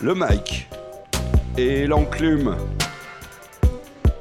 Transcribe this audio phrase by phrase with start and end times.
[0.00, 0.68] le Mike
[1.56, 2.56] et l'enclume.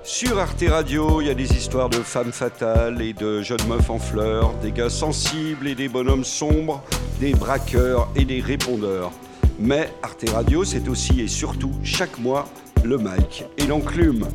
[0.04, 3.90] Sur Arte Radio, il y a des histoires de femmes fatales et de jeunes meufs
[3.90, 6.82] en fleurs, des gars sensibles et des bonhommes sombres,
[7.20, 9.12] des braqueurs et des répondeurs.
[9.60, 12.48] Mais Arte Radio, c'est aussi et surtout chaque mois
[12.84, 14.28] le Mike et l'enclume.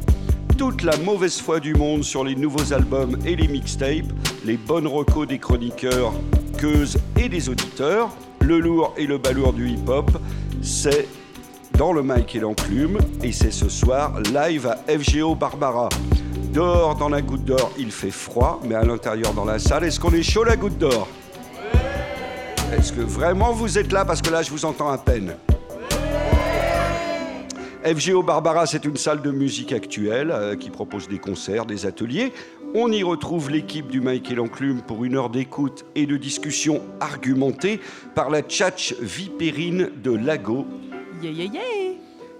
[0.59, 4.13] Toute la mauvaise foi du monde sur les nouveaux albums et les mixtapes,
[4.45, 6.13] les bonnes recos des chroniqueurs,
[6.59, 10.11] queuses et des auditeurs, le lourd et le balourd du hip-hop,
[10.61, 11.09] c'est
[11.83, 15.89] dans le Mike et l'enclume, et c'est ce soir live à FGO Barbara.
[16.53, 19.99] Dehors, dans la goutte d'or, il fait froid, mais à l'intérieur, dans la salle, est-ce
[19.99, 21.09] qu'on est chaud la goutte d'or?
[22.73, 24.05] Est-ce que vraiment vous êtes là?
[24.05, 25.35] Parce que là, je vous entends à peine.
[27.85, 32.33] FGO Barbara, c'est une salle de musique actuelle euh, qui propose des concerts, des ateliers.
[32.77, 36.81] On y retrouve l'équipe du Mike et l'Enclume pour une heure d'écoute et de discussion
[37.01, 37.81] argumentée
[38.15, 40.65] par la tchatch vipérine de Lago,
[41.23, 41.72] Yeah, yeah, yeah.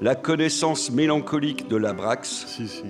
[0.03, 2.83] La connaissance mélancolique de Labrax, Si, si.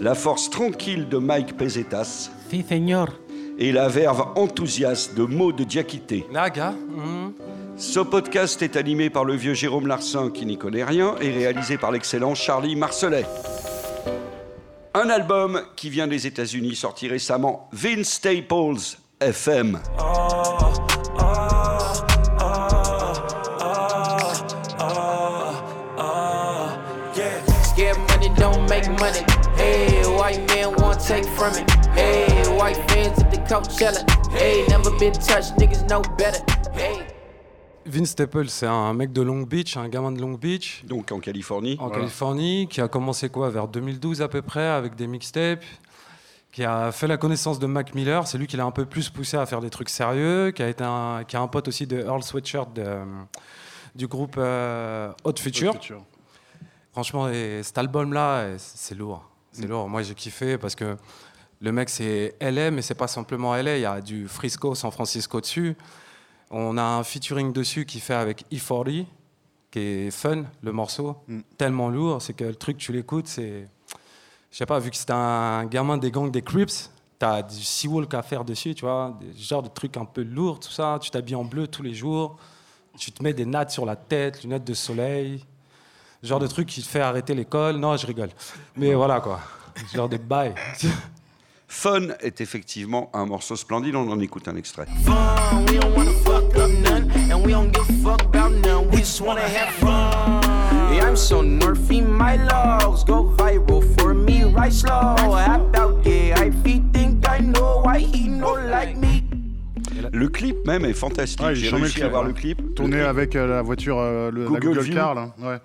[0.00, 3.08] la force tranquille de Mike Pesetas Si, señor.
[3.58, 6.26] et la verve enthousiaste de Maud Diakité.
[6.32, 6.72] Naga.
[6.72, 7.32] mhm.
[7.76, 11.78] Ce podcast est animé par le vieux Jérôme Larsin qui n'y connaît rien et réalisé
[11.78, 13.24] par l'excellent Charlie Marcelet.
[14.94, 19.78] Un album qui vient des États-Unis sorti récemment, Vince Staples FM.
[19.98, 20.91] Yeah.
[31.42, 31.68] From it.
[31.96, 32.26] Hey,
[32.56, 34.02] white fans at the Coachella.
[34.30, 36.40] Hey, never been touched, niggas know better.
[36.72, 37.02] Hey.
[37.84, 41.18] Vince Staples, c'est un mec de Long Beach, un gamin de Long Beach, Donc en
[41.18, 41.76] Californie.
[41.80, 45.64] en Californie, qui a commencé quoi vers 2012 à peu près avec des mixtapes,
[46.52, 48.24] qui a fait la connaissance de Mac Miller.
[48.28, 50.68] C'est lui qui l'a un peu plus poussé à faire des trucs sérieux, qui a
[50.68, 52.98] été un, qui a un pote aussi de Earl Sweatshirt de,
[53.96, 55.72] du groupe euh, Hot Future.
[55.72, 56.04] Future.
[56.92, 59.24] Franchement, et cet album-là, c'est lourd.
[59.50, 59.88] C'est lourd.
[59.88, 60.96] Moi, j'ai kiffé parce que
[61.62, 63.78] le mec, c'est LA, mais c'est pas simplement LA.
[63.78, 65.76] Il y a du Frisco, San Francisco dessus.
[66.50, 69.06] On a un featuring dessus qui fait avec E40,
[69.70, 71.16] qui est fun, le morceau.
[71.56, 73.68] Tellement lourd, c'est que le truc, tu l'écoutes, c'est.
[74.50, 78.12] Je sais pas, vu que c'est un gamin des gangs des Crips, t'as du Seawalk
[78.12, 80.98] à faire dessus, tu vois, des genres de trucs un peu lourds, tout ça.
[81.00, 82.38] Tu t'habilles en bleu tous les jours.
[82.98, 85.44] Tu te mets des nattes sur la tête, lunettes de soleil.
[86.24, 87.76] Genre de truc qui te fait arrêter l'école.
[87.76, 88.30] Non, je rigole.
[88.76, 89.40] Mais voilà quoi.
[89.94, 90.54] Genre de bail.
[91.74, 94.86] Fun est effectivement un morceau splendide, on en écoute un extrait.
[101.00, 105.16] I'm so nerfy, my logs go viral for me, right slow.
[105.16, 106.50] I
[106.92, 109.22] think I know why he no like me.
[110.12, 111.40] Le clip même est fantastique.
[111.40, 112.28] Ouais, J'ai réussi le à clip, voir ouais.
[112.28, 112.74] le clip.
[112.74, 114.94] Tourné Le clip, avec euh, la voiture, euh, le, la Google Google View.
[114.94, 115.34] Car, là.
[115.40, 115.58] Ouais.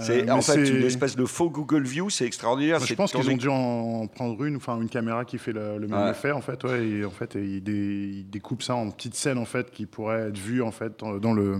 [0.00, 2.78] C'est Euh, en mais fait c'est- une espèce de faux Google View, c'est extraordinaire.
[2.78, 5.52] Moi, je c'est pense qu'ils ont dû en prendre une, enfin une caméra qui fait
[5.52, 6.10] le, le même Ouais.
[6.10, 9.14] effet en fait, ouais, et en fait et ils, dé- ils découpent ça en petites
[9.14, 11.58] scènes en fait qui pourraient être vues en fait dans, dans le,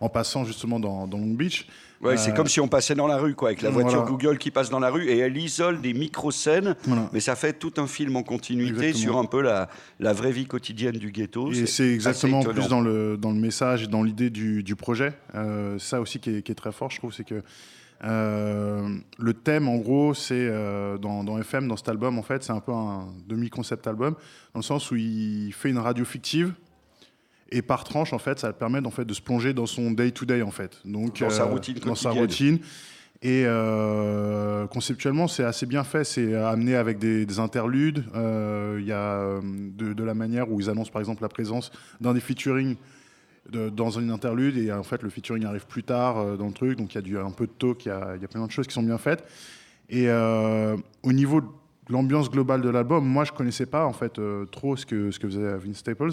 [0.00, 1.66] en passant justement dans, dans Long Beach.
[2.02, 4.10] Ouais, c'est Euh, comme si on passait dans la rue, quoi, avec la voiture Voilà.
[4.10, 7.08] Google qui passe dans la rue et elle isole des micro-scènes, Voilà.
[7.12, 9.02] mais ça fait tout un film en continuité Exactement.
[9.12, 9.68] sur un peu la,
[10.00, 11.52] la vraie vie quotidienne du ghetto.
[11.52, 15.12] Et c'est exactement plus dans le, dans le message et dans l'idée du, du projet.
[15.34, 17.42] Euh, ça aussi qui est, qui est très fort, je trouve, c'est que
[18.04, 22.42] euh, le thème, en gros, c'est euh, dans, dans FM, dans cet album, en fait,
[22.42, 24.14] c'est un peu un demi-concept album,
[24.54, 26.52] dans le sens où il fait une radio fictive.
[27.54, 30.42] Et par tranche, en fait, ça permet en fait, de se plonger dans son day-to-day,
[30.42, 30.80] en fait.
[30.84, 32.58] Donc, euh, Dans sa routine Dans sa routine.
[33.24, 36.02] Et euh, conceptuellement, c'est assez bien fait.
[36.04, 38.04] C'est amené avec des, des interludes.
[38.16, 41.28] Euh, Il y a euh, de, de la manière où ils annoncent, par exemple, la
[41.28, 41.70] présence
[42.00, 42.74] d'un des featuring
[43.50, 44.56] de- dans une interlude.
[44.56, 46.78] Et en fait, le featuring arrive plus tard euh, dans le truc.
[46.78, 47.84] Donc, il y a du, un peu de talk.
[47.84, 49.22] Il y a, il y a plein de choses qui sont bien faites.
[49.88, 51.46] Et euh, au niveau de
[51.90, 55.18] l'ambiance globale de l'album, moi, je connaissais pas en fait euh, trop ce que, ce
[55.20, 56.12] que faisait Vince Staples.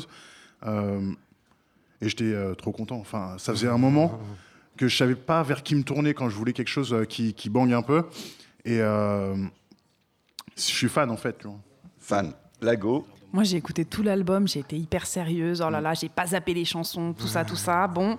[2.01, 2.97] Et j'étais euh, trop content.
[2.97, 4.19] Enfin, ça faisait un moment
[4.77, 7.33] que je savais pas vers qui me tourner quand je voulais quelque chose euh, qui,
[7.33, 8.05] qui bang un peu.
[8.63, 9.35] Et euh,
[10.55, 11.37] je suis fan en fait.
[11.39, 11.59] tu vois.
[11.99, 12.33] Fan.
[12.61, 13.05] Lago.
[13.31, 15.61] Moi, j'ai écouté tout l'album, j'ai été hyper sérieuse.
[15.65, 17.87] Oh là là, j'ai pas zappé les chansons, tout ça, tout ça.
[17.87, 18.17] Bon,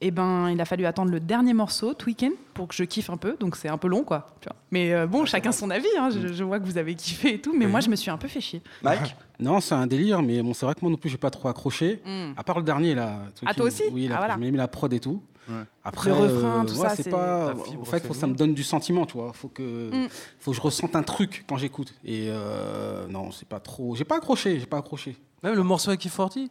[0.00, 3.16] et ben, il a fallu attendre le dernier morceau, Tweaken, pour que je kiffe un
[3.16, 3.36] peu.
[3.40, 4.28] Donc, c'est un peu long, quoi.
[4.40, 4.56] tu vois.
[4.70, 5.86] Mais euh, bon, chacun son avis.
[5.98, 6.10] hein.
[6.10, 8.18] Je, je vois que vous avez kiffé et tout, mais moi, je me suis un
[8.18, 8.62] peu fait chier.
[8.82, 11.30] Mike Non, c'est un délire, mais bon, c'est vrai que moi non plus, j'ai pas
[11.30, 12.02] trop accroché.
[12.04, 12.32] Mm.
[12.36, 13.20] À part le dernier, là.
[13.46, 14.36] Ah, toi aussi Oui, là, Ah, voilà.
[14.40, 15.22] j'ai mis la prod et tout.
[15.48, 15.54] Ouais.
[15.84, 17.54] Après, Le refrain, euh, tout ouais, ça, c'est pas.
[17.64, 19.32] Fibre En fait, faut que ça me donne du sentiment, tu vois.
[19.32, 20.08] Faut que, Mm.
[20.40, 21.94] faut que je ressente un truc quand j'écoute.
[22.04, 23.94] Et euh, non, c'est pas trop.
[23.94, 25.16] J'ai pas accroché, j'ai pas accroché.
[25.44, 26.48] Même le morceau avec E40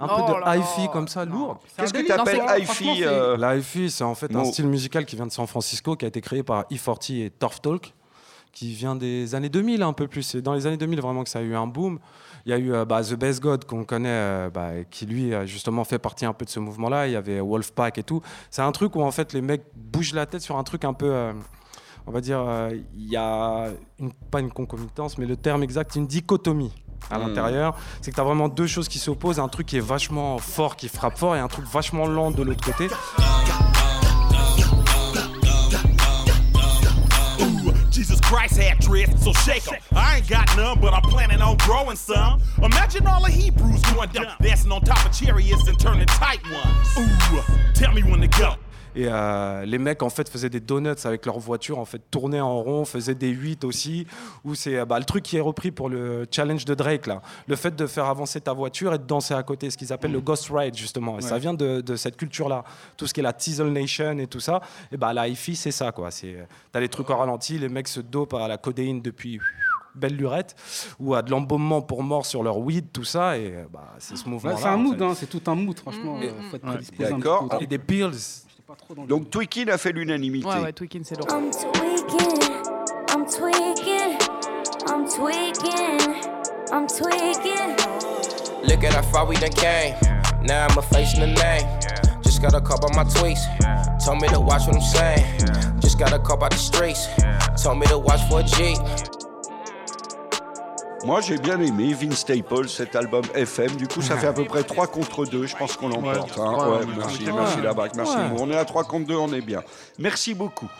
[0.00, 0.56] Un Oh peu de là.
[0.56, 1.58] hi-fi comme ça, lourd.
[1.76, 5.16] Qu'est-ce que tu appelles hi-fi euh, La hi-fi, c'est en fait un style musical qui
[5.16, 7.92] vient de San Francisco, qui a été créé par E40 et Torf Talk,
[8.52, 10.22] qui vient des années 2000 un peu plus.
[10.22, 11.98] C'est dans les années 2000 vraiment que ça a eu un boom.
[12.46, 15.34] Il y a eu euh, bah, The Best God qu'on connaît, euh, bah, qui lui
[15.34, 17.08] a justement fait partie un peu de ce mouvement-là.
[17.08, 18.22] Il y avait Wolfpack et tout.
[18.50, 20.92] C'est un truc où en fait les mecs bougent la tête sur un truc un
[20.94, 21.32] peu, euh,
[22.06, 23.66] on va dire, euh, il y a
[23.98, 26.72] une, pas une concomitance, mais le terme exact, une dichotomie
[27.10, 27.28] à Mm.
[27.28, 27.74] l'intérieur.
[28.00, 30.76] C'est que tu as vraiment deux choses qui s'opposent, un truc qui est vachement fort,
[30.76, 32.88] qui frappe fort, et un truc vachement lent de l'autre côté.
[37.40, 39.78] Ooh, Jesus Christ had dreads, so shake 'em.
[39.96, 42.40] I ain't got none, but I'm planning on growing some.
[42.62, 46.88] Imagine all the Hebrews going down, dancing on top of chariots and turning tight ones.
[46.98, 47.42] Ooh,
[47.74, 48.54] tell me when to go.
[48.96, 52.40] Et euh, les mecs en fait faisaient des donuts avec leur voiture, en fait tournaient
[52.40, 54.06] en rond, faisaient des 8 aussi.
[54.44, 57.22] Où c'est euh, bah, le truc qui est repris pour le challenge de Drake là,
[57.46, 60.12] le fait de faire avancer ta voiture et de danser à côté, ce qu'ils appellent
[60.12, 61.18] le Ghost Ride justement.
[61.18, 62.64] Et ça vient de, de cette culture là,
[62.96, 64.60] tout ce qui est la Teasel Nation et tout ça.
[64.92, 66.10] Et bah la hi-fi c'est ça quoi.
[66.10, 69.40] C'est euh, t'as les trucs en ralenti, les mecs se dopent à la codéine depuis
[69.94, 70.54] belle lurette
[71.00, 73.36] ou à de l'embaumement pour mort sur leur weed, tout ça.
[73.36, 74.62] Et bah, c'est ce mouvement Ouais, là.
[74.62, 76.18] c'est un mood, hein, c'est tout un mood, franchement.
[76.50, 77.48] faut être prédisposé un petit D'accord.
[77.60, 78.10] Et des pills.
[78.68, 80.46] Pas trop dans le- Donc Twikin a fait l'unanimité.
[80.46, 81.26] Ouais, ouais, Tweaking, c'est lourd.
[81.30, 82.38] I'm tweaking,
[83.08, 84.18] I'm tweaking,
[84.86, 86.14] I'm tweaking,
[86.70, 87.76] I'm tweaking.
[88.68, 89.94] Look at how far we done came.
[90.42, 91.66] Now I'm a face in the name.
[92.22, 93.40] Just got a call by my tweets.
[94.04, 95.80] Told me to watch what I'm saying.
[95.80, 97.08] Just got a call by the streets.
[97.62, 98.76] Told me to watch for a G.
[101.04, 103.76] Moi, j'ai bien aimé Vince Staples, cet album FM.
[103.76, 105.46] Du coup, ça fait à peu près 3 contre 2.
[105.46, 106.36] Je pense qu'on l'emporte.
[106.36, 106.70] Ouais, hein.
[106.70, 107.32] ouais, merci, ouais.
[107.32, 107.92] merci la bague.
[107.96, 108.16] Merci.
[108.38, 109.62] On est à 3 contre 2, on est bien.
[109.98, 110.70] Merci beaucoup.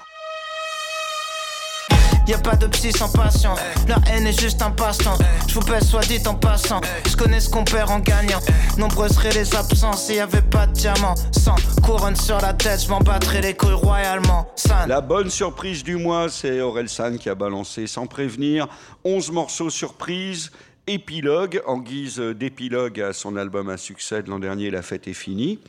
[2.28, 3.54] Y a pas de psy sans patient.
[3.88, 5.16] La haine est juste un passe-temps.
[5.48, 6.78] Je vous pèse soit dit en passant.
[7.08, 8.40] Je connais ce qu'on perd en gagnant.
[8.76, 11.14] Nombreuses seraient les absences et y avait pas de diamant.
[11.32, 14.46] Sans couronne sur la tête, je m'en battrai les couilles royalement.
[14.86, 18.68] La bonne surprise du mois, c'est Aurel San qui a balancé sans prévenir
[19.04, 20.52] 11 morceaux surprises.
[20.86, 25.14] Épilogue, en guise d'épilogue à son album à succès de l'an dernier, La fête est
[25.14, 25.60] finie.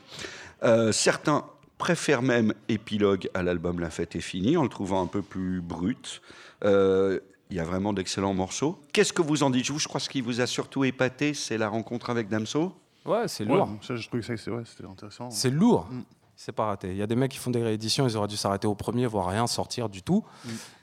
[0.64, 1.46] Euh, certains
[1.78, 5.62] préfèrent même épilogue à l'album La fête est finie, en le trouvant un peu plus
[5.62, 6.22] brut.
[6.64, 7.20] Euh,
[7.52, 8.78] Il y a vraiment d'excellents morceaux.
[8.94, 9.72] Qu'est-ce que vous en dites?
[9.72, 12.74] Vous, je crois que ce qui vous a surtout épaté, c'est la rencontre avec Damso.
[13.08, 13.70] Ouais, c'est Ouais, lourd.
[13.82, 15.32] ça, je trouvais que c'est- ouais, c'était intéressant.
[15.32, 15.88] C'est lourd.
[16.36, 16.90] C'est pas raté.
[16.92, 19.08] Il y a des mecs qui font des rééditions, ils auraient dû s'arrêter au premier,
[19.08, 20.24] voire rien sortir du tout.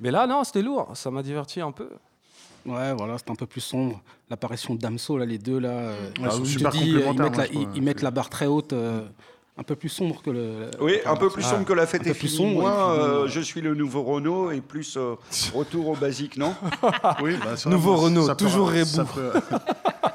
[0.01, 0.91] Mais là, non, c'était lourd.
[0.95, 1.89] Ça m'a diverti un peu.
[2.67, 4.01] Ouais, voilà, c'est un peu plus sombre.
[4.29, 6.83] L'apparition de Damso, là, les deux, là, euh, ils sont je te super dis, euh,
[6.83, 9.07] ils complémentaires, mettent, moi, la, je trouve, ils- ils mettent la barre très haute, euh,
[9.59, 10.71] un peu plus sombre que le.
[10.81, 12.37] Oui, un peu plus Ah, sombre que la fête un est plus finie.
[12.37, 15.15] sombre, Moi, et puis, euh, euh, je suis le nouveau Renault et plus euh,
[15.55, 16.55] retour au basique, non?
[17.23, 19.33] Oui, bah, c'est Nouveau Renault, ça toujours ça peut-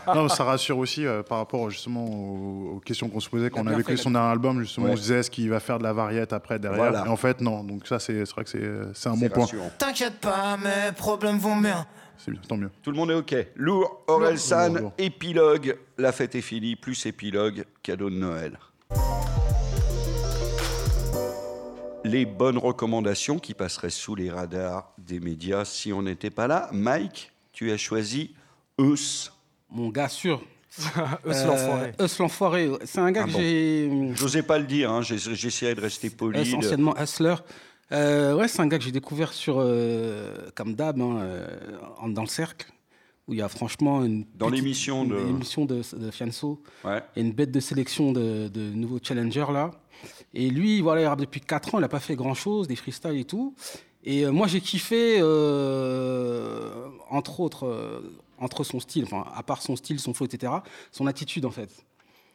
[0.16, 3.62] non, ça rassure aussi euh, par rapport justement aux, aux questions qu'on se posait quand
[3.62, 4.60] on fait, écouté son dernier album.
[4.62, 4.94] Justement, Ouais.
[4.94, 6.78] on se disait est-ce qu'il va faire de la variette après derrière?
[6.92, 7.06] Voilà.
[7.06, 7.64] Et en fait, non.
[7.64, 9.48] Donc ça, c'est c'est vrai que c'est un bon point.
[9.80, 11.86] T'inquiète pas, mes problèmes vont bien.
[12.24, 12.70] C'est bien, tant mieux.
[12.84, 13.36] Tout le monde est OK.
[13.56, 14.94] Lourd, Aurel Lourd, San, lourd, lourd.
[15.00, 18.60] épilogue, la fête est finie, plus épilogue, cadeau de Noël.
[22.04, 26.68] Les bonnes recommandations qui passeraient sous les radars des médias si on n'était pas là.
[26.74, 28.34] Mike, tu as choisi
[28.80, 29.32] Eus.
[29.70, 30.42] Mon gars sûr.
[31.26, 31.94] Eux, c'est l'enfoiré.
[32.00, 32.70] Eus l'enfoiré.
[32.86, 33.40] C'est un gars Ah que bon.
[33.40, 34.12] j'ai.
[34.16, 36.42] J'osais pas le dire, hein, j'essayais de rester poli.
[36.50, 37.36] Eus, anciennement Hustler.
[37.92, 41.48] Euh, ouais, c'est un gars que j'ai découvert sur, euh, comme d'hab, hein, euh,
[42.00, 42.68] en- dans le cercle,
[43.32, 44.26] où il y a franchement une.
[44.36, 46.62] Dans l'émission de- une émission de, de Fianso.
[46.84, 47.02] Ouais.
[47.16, 49.72] A une bête de sélection de, de nouveaux challengers là.
[50.34, 52.76] Et lui, voilà, il rappe depuis 4 ans, il n'a pas fait grand chose, des
[52.76, 53.56] freestyles et tout.
[54.04, 58.00] Et euh, moi, j'ai kiffé, euh, entre autres, euh,
[58.40, 60.52] entre son style, enfin, à part son style, son flow, etc.,
[60.92, 61.70] son attitude en fait.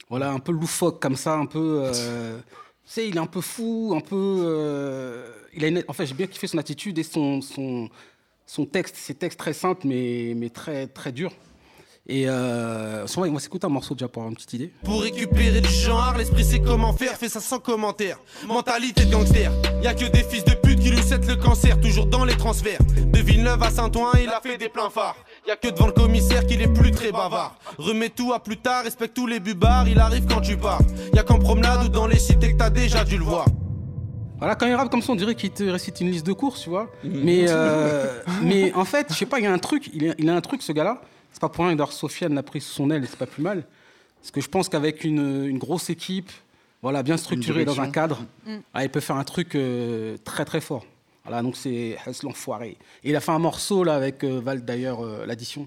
[0.08, 1.90] Voilà, un peu loufoque comme ça, un peu.
[1.92, 2.00] tu
[2.84, 5.24] sais, il est un peu fou, un peu.
[5.54, 7.88] il a une- en fait, j'ai bien kiffé son attitude et son, son,
[8.46, 11.32] son texte, ses textes très simples, mais, très, très durs.
[12.08, 14.72] Et euh, on va s'écouter un morceau déjà pour avoir une petite idée.
[14.84, 18.20] Pour récupérer du genre, l'esprit sait comment faire, fait ça sans commentaire.
[18.46, 19.50] Mentalité de gangster,
[19.82, 22.36] y a que des fils de pute qui lui cèdent le cancer, toujours dans les
[22.36, 22.78] transferts.
[22.84, 25.16] De Villeneuve à Saint-Ouen, il a fait des pleins phares.
[25.48, 27.58] Y a que devant le commissaire qu'il est plus très bavard.
[27.76, 30.82] Remets tout à plus tard, respecte tous les bubards, il arrive quand tu pars.
[31.12, 33.46] Y a qu'en promenade ou dans les cités que t'as déjà dû le voir.
[34.38, 36.62] Voilà, quand il rappe comme ça, on dirait qu'il te récite une liste de courses,
[36.62, 36.90] tu vois.
[37.04, 40.14] Mais, euh, mais en fait, je sais pas, il y a un truc, il, a-
[40.18, 41.00] il a un truc, ce gars-là.
[41.32, 43.26] C'est pas pour rien que d'ailleurs Sofiane l'a pris sous son aile et c'est pas
[43.26, 43.64] plus mal.
[44.20, 46.30] Parce que je pense qu'avec une, une grosse équipe,
[46.82, 48.22] voilà, bien structurée dans un cadre,
[48.74, 50.84] ah, il peut faire un truc euh, très très fort.
[51.24, 52.76] Voilà, donc c'est Hess l'enfoiré.
[53.02, 55.66] Et il a fait un morceau là avec euh, Val d'ailleurs, euh, l'addition.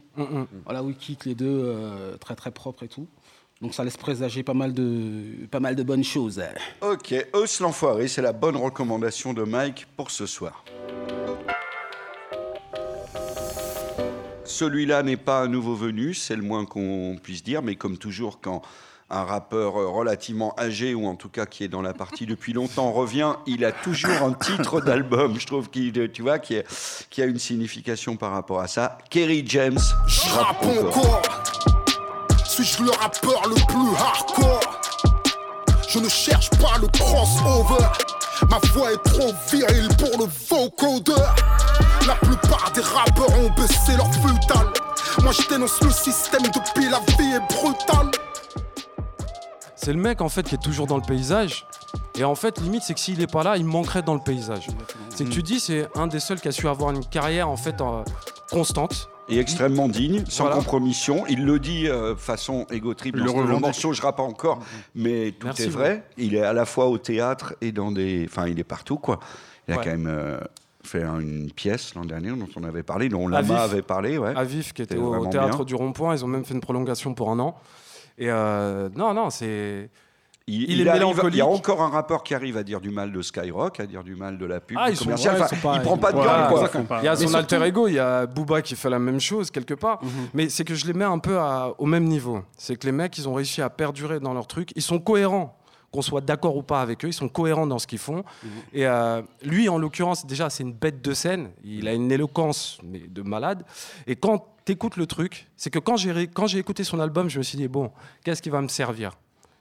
[0.66, 3.08] Voilà, où il kick les deux, euh, très très propre et tout.
[3.62, 6.42] Donc ça laisse présager pas mal de, pas mal de bonnes choses.
[6.82, 10.64] Ok, Os l'enfoiré, c'est la bonne recommandation de Mike pour ce soir.
[14.46, 18.40] Celui-là n'est pas un nouveau venu, c'est le moins qu'on puisse dire, mais comme toujours,
[18.42, 18.62] quand
[19.10, 22.94] un rappeur relativement âgé, ou en tout cas qui est dans la partie depuis longtemps,
[22.94, 27.22] revient, il a toujours un titre d'album, je trouve, qu'il, tu vois, qui, est- qui
[27.22, 28.98] a une signification par rapport à ça.
[29.10, 29.80] Kerry James,
[30.40, 31.39] encore.
[32.62, 34.82] Suis-je le rappeur le plus hardcore
[35.88, 37.86] Je ne cherche pas le crossover.
[38.50, 41.36] Ma voix est trop virile pour le vocodeur.
[42.06, 44.68] La plupart des rappeurs ont baissé leur futal.
[45.24, 48.12] Moi je dénonce le système depuis la vie est brutale.
[49.78, 51.66] C'est le mec en fait qui est toujours dans le paysage.
[52.18, 54.68] Et en fait, limite, c'est que s'il est pas là, il manquerait dans le paysage.
[55.16, 57.56] C'est que tu dis, c'est un des seuls qui a su avoir une carrière en
[57.56, 58.04] fait euh,
[58.52, 59.10] constante.
[59.30, 60.58] Et extrêmement digne, sans Voilà.
[60.58, 61.26] compromission.
[61.28, 64.60] Il le dit euh, façon égo-trip Il dans le le morceau, je rappe encore,
[64.96, 66.04] mais tout Merci, est vrai.
[66.18, 68.26] Il est à la fois au théâtre et dans des...
[68.30, 69.20] Enfin, il est partout, quoi.
[69.68, 70.40] Il a quand même euh,
[70.84, 73.28] fait un- une pièce l'an dernier dont on avait parlé, dont.
[73.28, 74.34] Lama avait parlé, ouais.
[74.36, 75.66] À Vif, qui était au, théâtre bien.
[75.66, 76.16] du Rond-Point.
[76.16, 77.56] Ils ont même fait une prolongation pour un an.
[78.18, 79.90] Et euh, non, non, c'est.
[80.50, 81.36] Il, il il est arrive- mélancolique.
[81.36, 83.86] il y a encore un rappeur qui arrive à dire du mal de Skyrock, à
[83.86, 85.36] dire du mal de la pub Ah, ils sont- commerciale.
[85.36, 87.22] ouais, ils Enfin, sont pas- il prend pas de gamme, pas- Il y a son
[87.28, 90.04] surtout- alter ego, il y a Booba qui fait la même chose quelque part.
[90.04, 90.10] Mhm.
[90.34, 92.42] Mais c'est que je les mets un peu à- au même niveau.
[92.58, 94.72] C'est que les mecs, ils ont réussi à perdurer dans leur truc.
[94.76, 95.56] Ils sont cohérents.
[95.92, 98.18] Qu'on soit d'accord ou pas avec eux, ils sont cohérents dans ce qu'ils font.
[98.44, 98.50] Mhm.
[98.74, 101.50] Et euh, lui, en l'occurrence, déjà, c'est une bête de scène.
[101.64, 103.64] Il a une éloquence mais de malade.
[104.06, 107.44] Et quand tu écoutes le truc, c'est que quand j'ai écouté son album, je me
[107.44, 107.90] suis dit, bon,
[108.24, 109.14] qu'est-ce qui va me servir?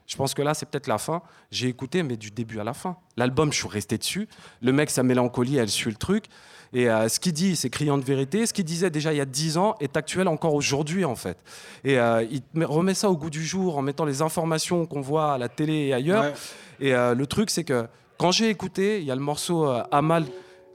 [0.08, 1.22] Je pense que là, c'est peut-être la fin.
[1.50, 2.96] J'ai écouté, mais du début à la fin.
[3.18, 4.26] L'album, je suis resté dessus.
[4.62, 6.24] Le mec, sa mélancolie, elle suit le truc.
[6.72, 8.46] Et euh, ce qu'il dit, c'est criant de vérité.
[8.46, 11.36] Ce qu'il disait déjà il y a 10 ans est actuel encore aujourd'hui, en fait.
[11.84, 15.34] Et euh, il remet ça au goût du jour en mettant les informations qu'on voit
[15.34, 16.24] à la télé et ailleurs.
[16.24, 16.34] Ouais.
[16.80, 17.86] Et euh, le truc, c'est que
[18.16, 20.24] quand j'ai écouté, il y a le morceau Amal.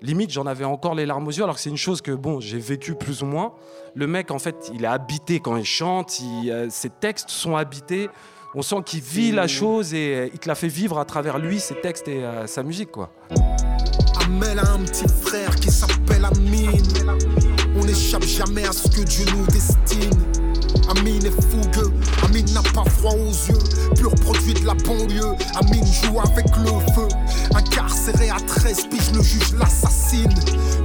[0.04, 2.40] Limite, j'en avais encore les larmes aux yeux, alors que c'est une chose que bon,
[2.40, 3.54] j'ai vécu plus ou moins.
[3.96, 6.20] Le mec, en fait, il est habité quand il chante.
[6.20, 8.10] il, ses textes sont habités.
[8.56, 11.40] On sent qu'il vit la chose et euh, il te la fait vivre à travers
[11.40, 13.12] lui, ses textes et euh, sa musique, quoi.
[14.24, 17.18] Amel a un petit frère qui s'appelle Amine.
[17.76, 20.12] On n'échappe jamais à ce que Dieu nous destine.
[20.96, 21.92] Amine est fougueux,
[22.24, 23.58] Amine n'a pas froid aux yeux.
[23.96, 27.08] Pur produit de la banlieue, Amine joue avec le feu.
[27.56, 30.34] Incarcéré à 13 piges, le juge l'assassine.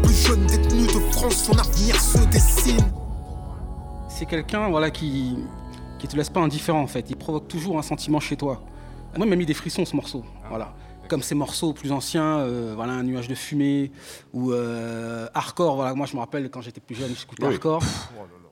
[0.03, 2.91] Plus jeune détenu de France, son avenir se dessine.
[4.09, 5.37] C'est quelqu'un voilà, qui
[5.99, 7.09] qui te laisse pas indifférent en fait.
[7.11, 8.63] Il provoque toujours un sentiment chez toi.
[9.17, 10.25] Moi, il m'a mis des frissons ce morceau.
[10.49, 10.75] Voilà.
[11.09, 13.91] Comme ces morceaux plus anciens, euh, voilà, un nuage de fumée
[14.35, 15.77] ou euh, hardcore.
[15.77, 17.53] Voilà, moi, je me rappelle quand j'étais plus jeune, j'écoutais Oui.
[17.55, 17.83] hardcore.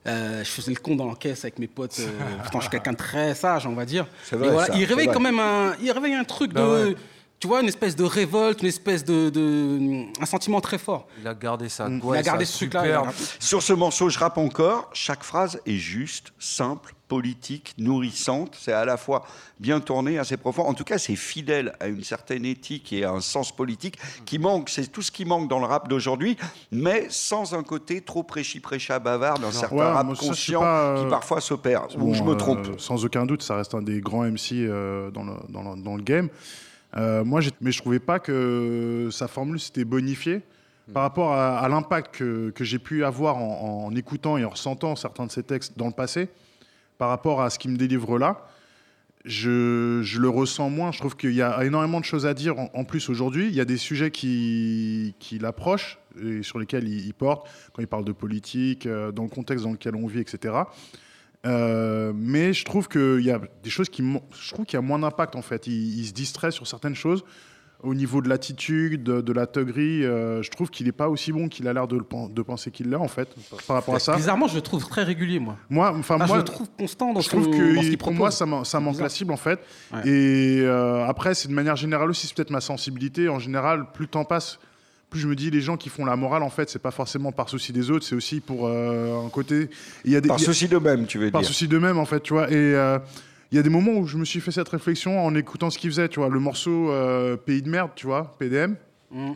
[0.07, 1.97] Euh, je faisais le con dans l'encaisse avec mes potes.
[1.99, 2.07] euh,
[2.41, 4.07] pourtant, je suis quelqu'un de très sage, on va dire.
[4.23, 6.61] C'est Mais vrai, voilà, ça, il réveille quand même un, il réveille un truc Bah
[6.61, 6.95] de, ouais.
[7.39, 11.07] Tu vois, une espèce de révolte, une espèce de, de- un sentiment très fort.
[11.21, 11.87] Il a gardé ça.
[11.89, 13.03] il a gardé ce truc-là.
[13.39, 14.89] Sur ce morceau, je rappe encore.
[14.93, 18.57] Chaque phrase est juste, simple, politique, nourrissante.
[18.59, 19.25] C'est à la fois
[19.59, 20.63] bien tourné, assez profond.
[20.63, 24.39] En tout cas, c'est fidèle à une certaine éthique et à un sens politique qui
[24.39, 24.69] manque.
[24.69, 26.37] C'est tout ce qui manque dans le rap d'aujourd'hui,
[26.71, 31.03] mais sans un côté trop prêchi-prêcha bavard d'un certain Ouais, rap ça, conscient pas, euh,
[31.03, 31.87] qui parfois s'opère.
[31.97, 32.79] Ou je me euh, trompe.
[32.79, 35.95] sans aucun doute, ça reste un des grands MC euh, dans, le, dans, le, dans
[35.95, 36.29] le game.
[36.95, 40.41] Euh, moi, mais je trouvais pas que sa formule s'était bonifiée
[40.93, 45.31] par rapport à, l'impact que, j'ai pu avoir en, écoutant et en ressentant certains de
[45.31, 46.29] ses textes dans le passé,
[46.97, 48.47] par rapport à ce qu'il me délivre là.
[49.25, 50.93] Je, le ressens moins.
[50.93, 53.47] Je trouve qu'il y a énormément de choses à dire en, en plus aujourd'hui.
[53.47, 57.81] Il y a des sujets qui, qui l'approchent et sur lesquels il, il porte, quand
[57.81, 60.53] il parle de politique, euh, dans le contexte dans lequel on vit, etc.
[61.47, 64.03] Euh, mais je trouve qu'il y a des choses qui.
[64.39, 65.67] Je trouve qu'il y a moins d'impact en fait.
[65.67, 67.23] Il, il se distrait sur certaines choses.
[67.83, 71.31] Au niveau de l'attitude, de, de la thuggerie, euh, je trouve qu'il n'est pas aussi
[71.31, 71.99] bon qu'il a l'air de,
[72.41, 73.29] penser qu'il l'est en fait,
[73.67, 74.15] par rapport à ça.
[74.15, 75.57] Bizarrement, je le trouve très régulier, moi.
[75.69, 77.87] Moi, enfin, Ah, je moi, le trouve constant dans je trouve son- que dans ce
[77.89, 79.59] qu'il pour moi, ça, ça manque la cible en fait.
[79.93, 80.09] Ouais.
[80.09, 83.29] Et euh, après, c'est de manière générale aussi, c'est peut-être ma sensibilité.
[83.29, 84.57] En général, plus le temps passe,
[85.09, 87.31] plus je me dis les gens qui font la morale en fait, c'est pas forcément
[87.31, 89.69] par souci des autres, c'est aussi pour euh, un côté.
[90.05, 91.47] Il y a des, Par souci d'eux-mêmes, tu veux par dire.
[91.47, 92.49] souci d'eux-mêmes en fait, tu vois.
[92.51, 92.99] Et euh,
[93.51, 95.77] il y a des moments où je me suis fait cette réflexion en écoutant ce
[95.77, 96.27] qu'il faisait, tu vois.
[96.29, 98.75] Le morceau euh, Pays de merde, tu vois, PDM.
[99.11, 99.31] Mm.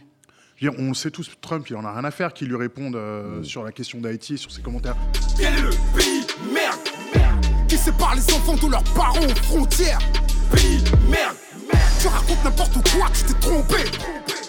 [0.57, 2.49] Je veux dire, on le sait tous, Trump, il en a rien à faire qu'il
[2.49, 3.43] lui réponde euh, Mm.
[3.45, 4.95] sur la question d'Haïti, sur ses commentaires.
[5.37, 6.21] Quel est le pays
[6.53, 6.79] merde,
[7.15, 9.99] merde Qui sépare les enfants de leurs parents aux frontières?
[10.51, 11.37] Pays merde,
[11.71, 13.75] merde Tu racontes n'importe quoi, tu t'es trompé
[14.27, 14.40] Je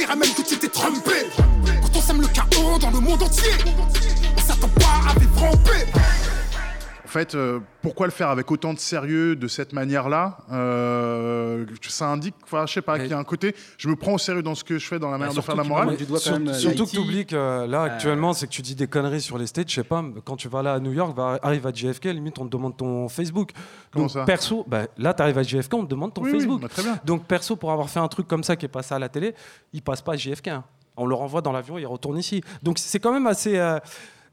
[0.00, 1.28] dirais même que tu t'es trompé
[1.82, 3.52] Quand on sème le chaos dans le monde entier
[4.34, 5.86] On s'attend pas à vivre en paix
[7.10, 12.34] fait, euh, pourquoi le faire avec autant de sérieux, de cette manière-là Euh, Ça indique,
[12.44, 14.54] enfin, je sais pas, qu'il y a un côté, je me prends au sérieux dans
[14.54, 15.96] ce que je fais, dans la manière de faire la morale.
[15.96, 18.86] quand même, euh, surtout que tu oublies que là, actuellement, c'est que tu dis des
[18.86, 19.66] conneries sur les stages.
[19.68, 22.38] Je sais pas, quand tu vas là à New York, va, arrive à JFK, limite,
[22.38, 23.50] on te demande ton Facebook.
[23.92, 26.30] Comment Donc, ça perso, bah, là, tu arrives à JFK, on te demande ton Oui,
[26.32, 26.60] oui, Facebook.
[26.62, 26.98] bah, très bien.
[27.04, 29.34] Donc, perso, pour avoir fait un truc comme ça qui est passé à la télé,
[29.72, 30.48] il passe pas à JFK.
[30.48, 30.64] hein.
[30.96, 32.42] On le renvoie dans l'avion, il retourne ici.
[32.62, 33.56] Donc, c'est quand même assez.
[33.56, 33.78] euh,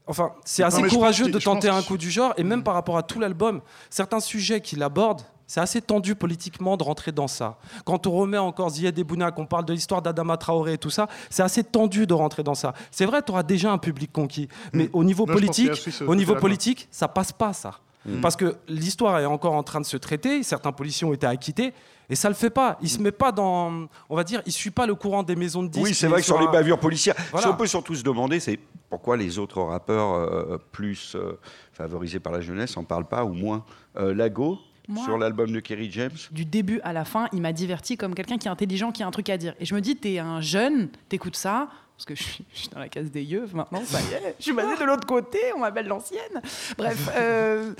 [0.08, 2.96] Enfin, c'est assez courageux de je tenter un coup du genre, et même par rapport
[2.96, 3.60] à tout l'album,
[3.90, 7.56] certains sujets qu'il aborde, c'est assez tendu politiquement de rentrer dans ça.
[7.84, 11.08] Quand on remet encore Ziad Bouna, qu'on parle de l'histoire d'Adama Traoré et tout ça,
[11.30, 12.74] c'est assez tendu de rentrer dans ça.
[12.90, 16.34] C'est vrai, tu auras déjà un public conquis, mais au niveau Non, politique, au niveau
[16.36, 17.78] politique, ça passe pas ça.
[18.22, 21.74] Parce que l'histoire est encore en train de se traiter, certains policiers ont été acquittés,
[22.08, 22.78] et ça le fait pas.
[22.80, 25.62] Il se met pas dans, on va dire, il suit pas le courant des maisons
[25.62, 25.84] de disques.
[25.84, 27.46] Oui, c'est vrai que sur un- les bavures policières, Voilà.
[27.46, 31.38] ce qu'on peut surtout se demander, c'est pourquoi les autres rappeurs euh, plus euh,
[31.72, 33.64] favorisés par la jeunesse en parlent pas ou moins.
[33.98, 36.16] Euh, Lago, Moi- sur l'album de Kerry James.
[36.30, 39.06] du début à la fin, il m'a diverti comme quelqu'un qui est intelligent, qui a
[39.06, 39.54] un truc à dire.
[39.60, 42.68] Et je me dis, t'es un jeune, t'écoutes ça, parce que je suis, je suis
[42.68, 45.38] dans la case des yeux maintenant, ça y est, je suis basée de l'autre côté,
[45.56, 46.40] on m'appelle l'ancienne.
[46.76, 47.74] Bref, euh,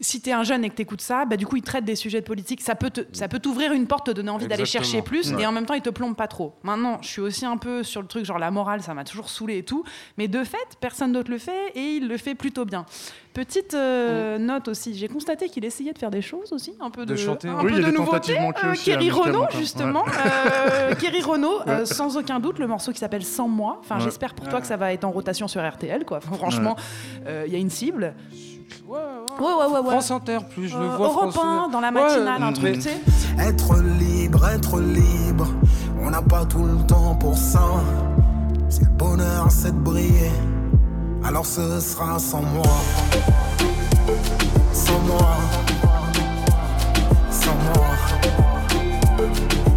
[0.00, 2.20] si t'es un jeune et que t'écoutes ça, bah, du coup, il traite des sujets
[2.20, 5.00] de politique, ça peut te- ça peut t'ouvrir une porte, te donner envie d'aller chercher
[5.00, 5.42] plus, Ouais.
[5.42, 6.56] et en même temps, il te plombe pas trop.
[6.64, 9.28] Maintenant, je suis aussi un peu sur le truc, genre la morale, ça m'a toujours
[9.30, 9.84] saoulé et tout,
[10.18, 12.84] mais de fait, personne d'autre le fait, et il le fait plutôt bien.
[13.34, 17.06] Petite euh, note aussi, j'ai constaté qu'il essayait de faire des choses aussi, un peu
[17.06, 17.48] de, De chanter.
[17.48, 18.34] un Oui, peu il y a de des nouveauté.
[18.34, 20.04] tentatives manquées Euh, Kerry hein, Renault, justement.
[20.06, 23.78] Euh, Kerry Renault, euh, sans aucun doute, le morceau qui s'appelle Sans moi.
[23.80, 24.00] Enfin, Ouais.
[24.02, 26.18] j'espère pour toi que ça va être en rotation sur RTL, quoi.
[26.18, 26.76] Enfin, franchement,
[27.26, 28.12] euh, il y a une cible.
[28.86, 28.98] Ouais,
[29.40, 29.78] ouais, ouais.
[29.80, 29.90] ouais.
[29.90, 31.06] France Inter, plus je le Euh, vois.
[31.06, 33.00] Europe France- 1, dans la Ouais, matinale, un mais- truc, tu sais.
[33.38, 35.46] Être libre, être libre,
[36.02, 37.62] on n'a pas tout le temps pour ça.
[38.68, 40.30] C'est le bonheur, c'est de briller,
[41.24, 42.62] alors ce sera sans moi.
[44.72, 45.36] Sans moi.
[47.30, 47.86] Sans moi.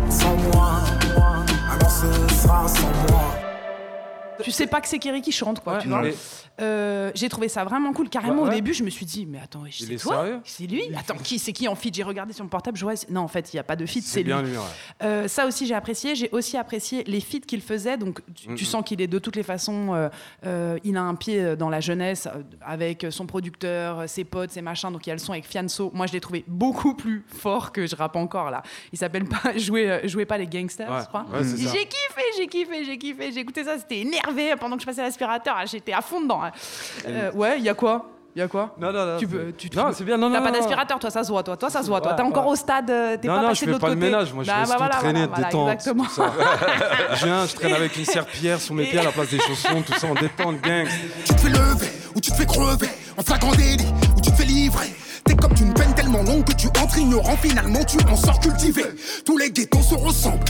[0.10, 0.72] Sans moi.
[1.72, 3.45] Alors ce sera sans moi.
[4.46, 6.02] Tu sais pas que c'est Kerry qui chante, quoi, tu vois.
[6.04, 6.14] mais-
[6.62, 8.08] Euh, j'ai trouvé ça vraiment cool.
[8.08, 8.56] Carrément, Ouais, au ouais.
[8.56, 10.40] début, je me suis dit, mais attends, Il c'est est toi sérieux?
[10.46, 10.84] C'est lui?
[10.98, 13.22] Attends, qui c'est qui en feat J'ai regardé sur mon portable, je vois, c'est- non,
[13.22, 14.26] en fait, il n'y a pas de feat, c'est lui.
[14.28, 14.52] bien lui.
[14.56, 14.64] ouais.
[15.04, 16.16] Euh, ça aussi, j'ai apprécié.
[16.16, 17.98] J'ai aussi apprécié les feats qu'il faisait.
[17.98, 18.58] Donc, tu, tu Mhm.
[18.58, 19.94] sens qu'il est de toutes les façons.
[19.94, 20.08] euh,
[20.46, 24.52] euh, il a un pied dans la jeunesse euh, avec son producteur, euh, ses potes,
[24.52, 24.92] ses machins.
[24.92, 25.92] Donc, il y a le son avec Fianso.
[25.94, 28.64] Moi, je l'ai trouvé beaucoup plus fort que je rappe encore là.
[28.94, 31.02] Il s'appelle pas Jouez, euh, jouez pas les gangsters, Ouais.
[31.02, 31.26] je crois.
[31.34, 31.72] Ouais, c'est ça.
[31.74, 33.32] j'ai kiffé, j'ai kiffé, j'ai kiffé.
[33.34, 35.56] J'ai écouté ça, c'était énervé pendant que je passais l'aspirateur.
[35.58, 36.42] Ah, J'étais à fond dedans.
[36.44, 36.52] hein.
[37.08, 38.08] Euh, ouais, il y a quoi?
[38.36, 38.76] Il y a quoi?
[38.78, 39.18] Non, non, non.
[39.18, 40.18] Tu peux, tu te- Non, c'est bien.
[40.18, 41.56] Non, T'as non, pas d'aspirateur, toi, ça se voit, toi.
[41.56, 42.16] Toi, ça se voit, toi.
[42.16, 42.52] T'es encore ouais.
[42.52, 44.06] au stade, euh, t'es Non, pas non, passé je de fais l'autre pas le côté.
[44.08, 46.04] ménage, moi, je Bah, laisse bah, tout voilà, traîner, voilà, détente, Exactement.
[46.04, 46.34] tout ça.
[47.16, 49.82] Je viens, je traîne avec une serpillière sous mes pieds à la place des chaussons,
[49.84, 50.86] tout ça en détente, gang.
[51.26, 53.86] Tu te fais lever ou tu te fais crever en flagrant délit
[54.18, 54.94] ou tu te fais livrer.
[55.26, 58.84] T'es comme d'une peine tellement longue que tu entres ignorant, finalement tu en sors cultivé.
[59.26, 60.44] Tous les ghettos se ressemblent.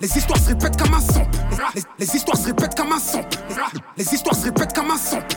[0.00, 1.36] Les histoires se répètent comme un sample.
[1.74, 3.36] Les, les histoires se répètent comme un sample.
[3.96, 5.34] Les histoires se répètent comme un sample.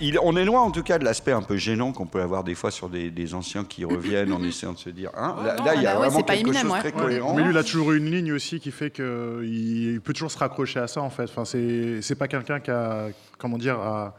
[0.00, 2.42] Il- on est loin en tout cas de l'aspect un peu gênant qu'on peut avoir
[2.42, 5.10] des fois sur des, des anciens qui reviennent en essayant de se dire.
[5.16, 6.78] hein, là, non, là, il y a bah ouais, vraiment c'est pas quelque chose ouais.
[6.80, 7.00] très Ouais.
[7.00, 7.34] cohérent.
[7.34, 9.04] Mais lui, il a toujours eu une ligne aussi qui fait qu'il
[9.94, 11.24] il peut toujours se raccrocher à ça, en fait.
[11.24, 13.06] Enfin, c'est c'est pas quelqu'un qui a,
[13.38, 14.14] comment dire, a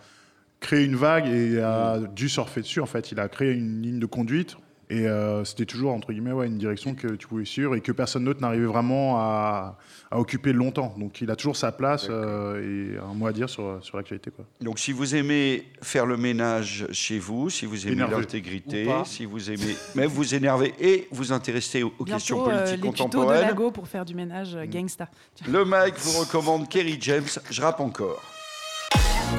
[0.60, 3.12] créé une vague et a dû surfer dessus, en fait.
[3.12, 4.58] Il a créé une ligne de conduite
[4.92, 7.92] et euh, c'était toujours, entre guillemets, ouais, une direction que tu pouvais suivre et que
[7.92, 9.78] personne d'autre n'arrivait vraiment à,
[10.10, 10.96] à occuper longtemps.
[10.98, 14.32] Donc, il a toujours sa place euh, et un mot à dire sur, sur l'actualité.
[14.62, 19.52] Donc, si vous aimez faire le ménage chez vous, si vous aimez l'intégrité, si vous
[19.52, 23.42] aimez, mais vous énervez et vous intéressez aux, questions euh, politiques les tutos de contemporaines,
[23.42, 25.08] Lago pour faire du ménage euh, gangsta.
[25.48, 27.28] le Mike vous recommande Kerry James.
[27.52, 28.24] Je rappe encore.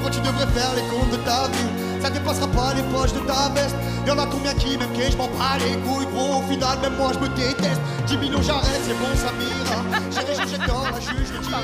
[0.02, 3.20] Quand tu devrais faire les comptes de ta vie, ça dépassera pas les poches de
[3.20, 3.76] ta veste.
[4.06, 6.38] Y'en a combien qui m'aiment, je m'en bats les couilles, gros.
[6.38, 7.80] Au final, même moi je me déteste.
[8.06, 10.00] 10 millions, j'arrête, c'est bon, ça m'ira.
[10.10, 11.60] J'irai chercher dans la juge, le dira.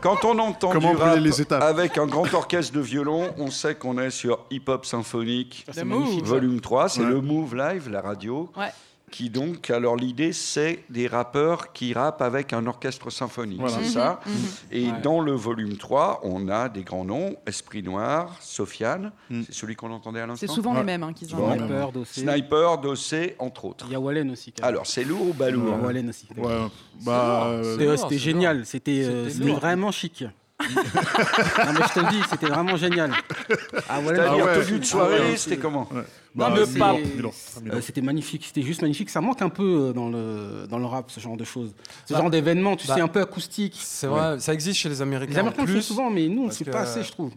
[0.00, 3.30] Quand on entend Comment du brûler rap les étapes avec un grand orchestre de violon,
[3.38, 6.24] on sait qu'on est sur Hip Hop Symphonique c'est magnifique.
[6.24, 6.88] Volume 3.
[6.90, 7.06] C'est Ouais.
[7.08, 8.50] le Move Live, la radio.
[8.56, 8.66] Ouais.
[9.12, 13.76] Qui donc, alors l'idée, c'est des rappeurs qui rappent avec un orchestre symphonique, Voilà.
[13.78, 14.32] c'est ça Mhm,
[14.72, 15.00] Et Ouais.
[15.00, 19.42] dans le volume 3, on a des grands noms, Esprit Noir, Sofiane, Mm.
[19.46, 20.78] c'est celui qu'on entendait à C'est l'instant souvent Ouais.
[20.80, 21.56] les mêmes hein, qu'ils Souvent ont.
[21.56, 22.20] Sniper, Dossé.
[22.20, 23.86] Sniper, Dossé, entre autres.
[23.88, 24.50] Il y a Wallen aussi.
[24.52, 24.74] quand même.
[24.74, 26.26] Alors, c'est lourd ou pas Il y a lourd Wallen aussi.
[26.36, 26.58] Ouais,
[27.04, 30.24] bah, euh, C'était c'est génial, c'était euh, vraiment chic.
[30.58, 33.12] Non mais je te le dis, c'était vraiment génial.
[33.88, 34.64] Ah, C'est-à-dire, Ah ouais.
[34.64, 35.36] tenue de Ah soirée, ouais.
[35.36, 35.88] c'était comment
[36.34, 36.52] bah.
[36.54, 39.08] Euh, c'était magnifique, c'était juste magnifique.
[39.10, 41.74] Ça manque un peu euh, dans le, dans le rap, ce genre de choses.
[42.06, 43.78] Ce Bah, genre d'événement, tu bah, sais, un peu acoustique.
[43.82, 45.32] C'est vrai, ça existe chez les Américains.
[45.32, 45.82] Les Américains en le font plus.
[45.82, 47.32] souvent, mais nous, c'est que- pas assez, je trouve.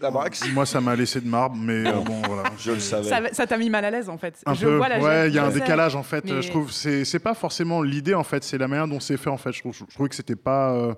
[0.00, 2.44] La Brax Moi, ça m'a laissé de marbre, mais euh, bon, voilà.
[2.58, 3.32] Je le savais.
[3.32, 4.40] Ça t'a mis mal à l'aise en fait.
[4.46, 4.76] Un je peu.
[4.76, 6.24] vois la ouais, il y a un décalage en fait.
[6.24, 9.16] mais- Je trouve c'est c'est pas forcément l'idée en fait, c'est la manière dont c'est
[9.16, 9.50] fait en fait.
[9.52, 10.70] Je trouve, je trouvais que c'était pas.
[10.72, 10.94] euh,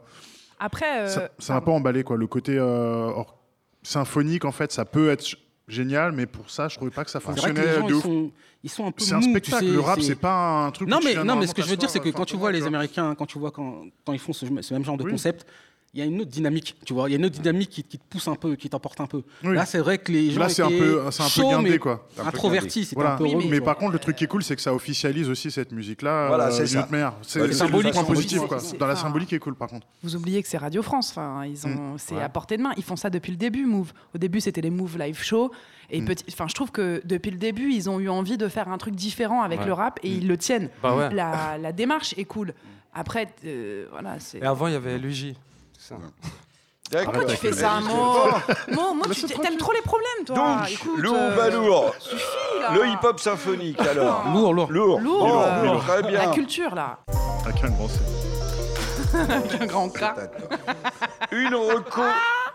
[0.60, 2.16] Après, euh, ça ça m'a pas emballé quoi.
[2.16, 3.36] Le côté euh, or-
[3.82, 5.24] symphonique en fait, ça peut être
[5.66, 7.94] génial, mais pour ça, je trouvais pas que ça que fonctionnait les gens, de ils
[7.94, 8.02] ouf.
[8.02, 8.30] sont,
[8.62, 9.64] ils sont un peu C'est un mous, tu spectacle.
[9.66, 10.88] sais, le rap, c'est pas un truc.
[10.88, 12.66] Non mais non mais ce que je veux dire c'est que quand tu vois les.
[12.66, 15.10] Américains, quand tu vois quand, quand ils font ce, ce même genre de Oui.
[15.12, 15.46] concept,
[15.92, 17.08] il y a une autre dynamique, tu vois.
[17.08, 19.06] Il y a une autre dynamique qui, qui te pousse un peu, qui t'emporte un
[19.06, 19.22] peu.
[19.42, 19.54] Oui.
[19.56, 22.06] Là, c'est vrai que les gens Là, c'est un peu, c'est un peu guindé, quoi.
[22.24, 23.14] Introvertis, c'était Voilà.
[23.14, 25.50] un peu mais, par contre, le truc qui est cool, c'est que ça officialise aussi
[25.50, 26.28] cette musique-là.
[26.28, 26.88] Voilà, euh, c'est ça.
[27.22, 28.60] C'est c'est symbolique façon, positif, c'est- quoi.
[28.60, 29.86] c'est- Dans la symbolique est cool, par contre.
[30.04, 31.10] Vous oubliez que c'est Radio France.
[31.10, 32.22] Enfin, ils ont, c'est Ouais.
[32.22, 32.72] à portée de main.
[32.76, 33.66] Ils font ça depuis le début.
[33.66, 33.92] Move.
[34.14, 35.50] Au début, c'était les Move Live Show.
[35.90, 36.04] Et Mm.
[36.04, 38.78] petit, enfin, je trouve que depuis le début, ils ont eu envie de faire un
[38.78, 39.66] truc différent avec Ouais.
[39.66, 40.70] le rap et ils le tiennent.
[40.84, 41.12] Bah ouais.
[41.12, 42.54] La, la démarche est cool.
[42.94, 44.38] Après, euh, voilà, c'est.
[44.38, 45.34] Et avant, il y avait LUJ.
[46.90, 47.12] D'accord.
[47.12, 47.94] Pourquoi tu fais ça, Mo
[48.74, 50.34] Mo, Mo, tu t'aimes trop les problèmes, toi.
[50.34, 51.94] Donc, Écoute, lourd, euh, lourd.
[52.60, 52.70] là.
[52.74, 54.24] Le hip-hop symphonique, alors.
[54.34, 54.72] Lourd, lourd.
[54.72, 55.00] Lourd.
[55.00, 55.84] Lourd, Lourd, euh, lourd.
[55.86, 56.26] Très bien.
[56.26, 56.98] La culture, là.
[57.44, 58.00] Avec un grand C.
[59.14, 60.02] Avec un grand K.
[61.32, 62.02] Une reco.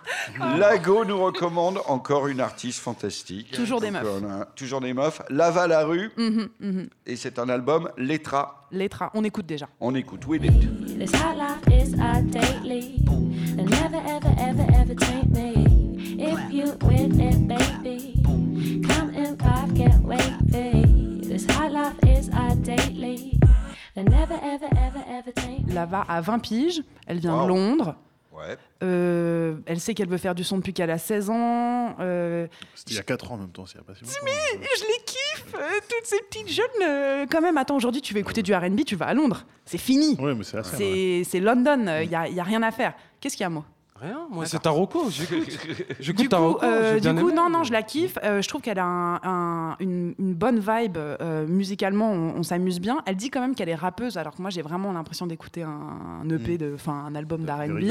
[0.57, 3.51] Lago nous recommande encore une artiste fantastique.
[3.51, 4.21] Toujours des Donc, meufs.
[4.23, 5.21] on a toujours des meufs.
[5.29, 6.11] Lava la rue.
[6.17, 6.89] Mhm, mhm.
[7.05, 8.67] Et c'est un album Letra.
[8.71, 9.67] Letra, on écoute déjà.
[9.79, 10.97] On écoute With It.
[10.99, 12.99] This hot life is our daily.
[13.57, 15.53] And never, ever, ever, ever taint me.
[16.17, 18.21] If you with it, baby,
[18.87, 21.21] come in five, get wavy.
[21.27, 23.39] This hot life is our daily.
[23.97, 25.73] And never, ever, ever, ever taint me.
[25.73, 26.83] Lava a 20 piges.
[27.07, 27.43] Elle vient Wow.
[27.43, 27.95] de Londres.
[28.35, 28.57] Ouais.
[28.83, 31.95] Euh, elle sait qu'elle veut faire du son depuis qu'elle a 16 ans.
[31.99, 34.13] Euh, C'était il y a 4 ans en même temps, a pas si longtemps.
[34.25, 36.65] je les kiffe, euh, toutes ces petites jeunes.
[36.83, 39.45] euh, quand même, attends, aujourd'hui, tu veux écouter du RB, tu vas à Londres.
[39.65, 40.15] C'est fini.
[40.19, 40.61] Ouais, mais c'est.
[40.65, 42.93] C'est c'est London, il n'y a, y a rien à faire.
[43.21, 43.65] Qu'est-ce qu'il y a, moi?
[44.05, 45.09] Rien, moi c'est Taroko.
[45.09, 45.47] J'écoute
[45.99, 46.63] j'écoute Du Taroko.
[46.63, 47.33] euh, du coup aimé.
[47.33, 48.17] non, non, je la kiffe.
[48.23, 52.11] Euh, je trouve qu'elle a un- un- une, une bonne vibe euh, musicalement.
[52.11, 53.01] On, on s'amuse bien.
[53.05, 56.21] Elle dit quand même qu'elle est rappeuse, alors que moi j'ai vraiment l'impression d'écouter un,
[56.23, 57.83] un EP, de, enfin un album d'R&B.
[57.83, 57.89] Ouais.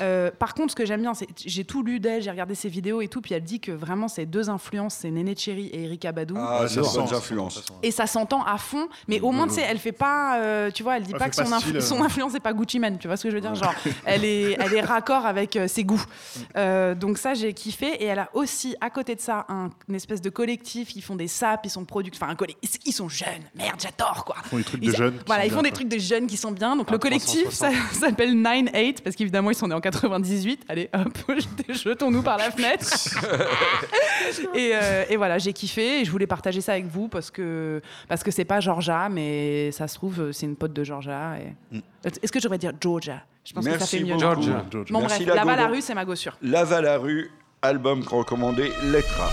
[0.00, 2.68] Euh, par contre, ce que j'aime bien, c'est j'ai tout lu d'elle, j'ai regardé ses
[2.68, 5.84] vidéos et tout, puis elle dit que vraiment ses deux influences, c'est Néné Cherry et
[5.84, 6.34] Erika Badou.
[6.38, 7.64] Ah, c'est bonnes influences.
[7.82, 10.82] Et ça s'entend à fond, mais au moins, tu sais, elle fait pas, euh, tu
[10.82, 11.80] vois, elle dit Elle pas que pas son, influ- style, euh.
[11.80, 14.24] son influence n'est pas Gucci Mane, tu vois ce que je veux dire Genre, elle
[14.24, 16.04] est, elle est raccord avec euh, ses goûts.
[16.56, 17.86] Euh, donc ça, j'ai kiffé.
[18.02, 20.94] Et elle a aussi, à côté de ça, un, une espèce de collectif.
[20.96, 22.54] Ils font des saps, ils sont producteurs, enfin, un colle-
[22.86, 23.42] ils- sont jeunes.
[23.54, 24.36] Merde, j'adore, quoi.
[24.44, 25.18] Ils font des trucs Ils- de jeunes.
[25.26, 25.76] Voilà, ils font bien, des quoi.
[25.76, 26.76] trucs de jeunes qui sont bien.
[26.76, 27.94] Donc Ah, le collectif ça 360.
[28.10, 30.64] s'appelle 9-8 parce qu'évidemment ils sont nés en 98.
[30.68, 31.18] Allez, hop,
[31.68, 32.86] jetons-nous par la fenêtre.
[34.54, 37.80] et, euh, et voilà, j'ai kiffé et je voulais partager ça avec vous parce que
[38.08, 41.36] parce que c'est pas Georgia, mais ça se trouve c'est une pote de Georgia.
[41.72, 41.78] Et...
[42.04, 43.22] Est-ce que je devrais dire Georgia?
[43.44, 44.18] Je pense que ça Merci fait mieux.
[44.18, 44.64] Georgia.
[44.90, 46.36] Bon Merci, bref, la rue, c'est ma gossure.
[46.42, 49.30] La rue, album recommandé Letra.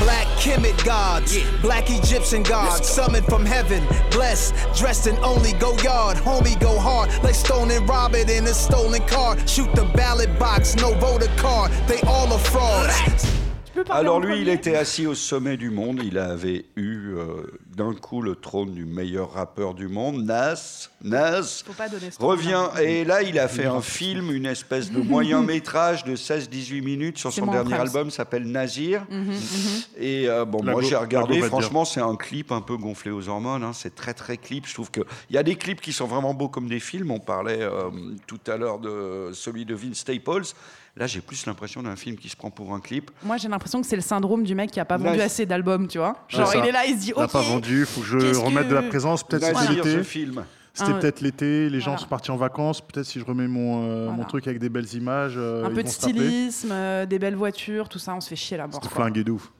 [0.00, 6.16] Black Kemet gods, black Egyptian gods, summoned from heaven, blessed, dressed in only go yard,
[6.18, 9.36] homie go hard, like Stone and Robert in a stolen car.
[9.46, 13.47] Shoot the ballot box, no voter card, they all are frauds.
[13.78, 16.00] Tu peux parler Alors en lui, il était assis au sommet du monde.
[16.02, 20.88] Il avait eu euh, d'un coup le trône du meilleur rappeur du monde, Nas.
[21.00, 24.90] Nas Faut pas donner ce revient et là, il a fait un film, une espèce
[24.90, 27.82] de moyen métrage de 16-18 minutes sur son dernier prince.
[27.82, 29.06] album, s'appelle Nazir.
[29.10, 29.34] Mhm, mhm.
[29.96, 33.28] Et euh, bon, La moi j'ai regardé, franchement, c'est un clip un peu gonflé aux
[33.28, 33.62] hormones.
[33.62, 33.72] hein.
[33.72, 34.66] C'est très très clip.
[34.66, 37.12] Je trouve qu'il y a des clips qui sont vraiment beaux comme des films.
[37.12, 37.90] On parlait euh,
[38.26, 40.52] tout à l'heure de celui de Vince Staples.
[40.96, 43.10] Là, j'ai plus l'impression d'un film qui se prend pour un clip.
[43.22, 45.86] Moi j'ai l'impression que c'est le syndrome du mec qui a pas vendu assez d'albums,
[45.86, 46.24] tu vois.
[46.28, 47.30] C'est Genre il est là, il se dit ok.
[47.30, 49.22] pas vendu, il faut que je remette que- de la présence.
[49.22, 49.98] Peut-être c'était Nazir, l'été.
[49.98, 50.44] ce film.
[50.74, 51.98] C'était Ah, peut-être l'été, les gens Voilà.
[51.98, 52.80] sont partis en vacances.
[52.80, 54.16] Peut-être si je remets mon, euh, Voilà.
[54.16, 55.34] mon truc avec des belles images.
[55.36, 58.36] euh, un ils peu de stylisme, euh, des belles voitures, tout ça, on se fait
[58.36, 58.74] chier là-bas.
[58.74, 59.04] C'était quoi.
[59.04, 59.50] flingué de ouf.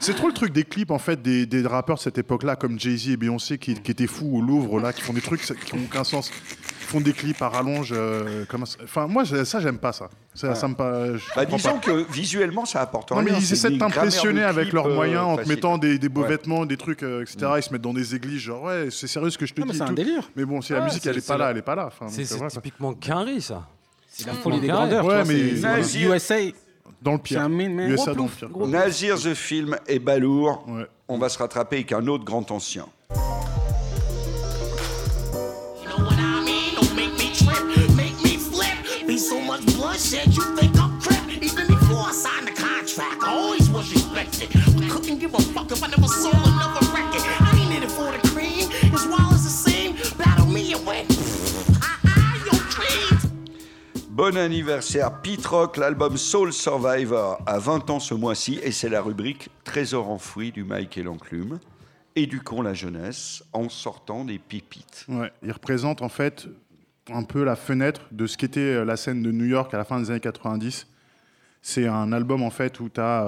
[0.00, 2.78] C'est trop le truc des clips en fait des, des rappeurs de cette époque-là comme
[2.78, 5.76] Jay-Z et Beyoncé qui, qui étaient fous au Louvre là qui font des trucs qui
[5.76, 6.30] n'ont aucun sens
[6.82, 10.54] Ils font des clips à rallonge euh, comme enfin moi ça j'aime pas ça ça,
[10.54, 11.78] ça me pas je Bah, disons pas.
[11.78, 13.32] que visuellement, ça apporte non rien.
[13.32, 15.98] mais ils C'est essaient de t'impressionner avec clip, leurs euh, moyens en te mettant des,
[15.98, 16.28] des beaux Ouais.
[16.28, 19.30] vêtements des trucs euh, etc ils se mettent dans des églises genre ouais c'est sérieux
[19.30, 20.30] ce que je te Non, mais dis c'est et un délire.
[20.36, 21.74] mais bon si la Ouais, musique c'est- elle est c'est pas là elle est pas
[21.76, 23.66] là Enfin, C'est c'est typiquement Quinry, ça.
[24.08, 25.04] C'est la folie des Ouais, grandeurs.
[25.06, 26.34] ouais, mais c'est- c'est USA.
[27.00, 27.90] Dans le C'est pire un main man.
[27.90, 30.64] USA Gros dans le plouf, pire gros Nazir the film est balourd.
[30.68, 30.86] Ouais.
[31.08, 32.86] On va se rattraper avec un autre grand ancien.
[33.10, 33.16] You
[35.88, 36.74] know what I mean?
[36.74, 37.62] Don't make me trip,
[37.96, 39.06] make me flip.
[39.06, 41.20] Be so much bloodshed, you think I'm crip.
[41.42, 44.48] Even before I signed the contract, I always was respected.
[44.54, 46.81] I couldn't give a fuck if I never sold another
[54.22, 59.02] Bon anniversaire Pete Rock, l'album Soul Survivor a 20 ans ce mois-ci et c'est la
[59.02, 61.58] rubrique Trésor enfoui du Mike et l'enclume.
[62.14, 65.06] Éduquons la jeunesse en sortant des pépites.
[65.08, 66.46] Ouais, il représente en fait
[67.10, 69.84] un peu la fenêtre de ce qu'était euh, la scène de New York à la
[69.84, 70.86] fin des années 90.
[71.60, 73.26] C'est un album en fait où tu as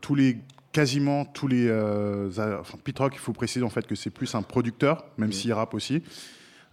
[0.00, 0.38] tous les
[0.72, 4.34] quasiment tous les euh, enfin, Pete Rock, il faut préciser en fait que c'est plus
[4.34, 6.02] un producteur, même s'il rappe aussi.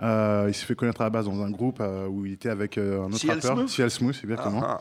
[0.02, 2.50] Euh, il s'est fait connaître à la base dans un groupe euh, où il était
[2.50, 4.62] avec euh, un autre CL rappeur, Smooth CL Smooth, exactement.
[4.66, 4.80] Ah,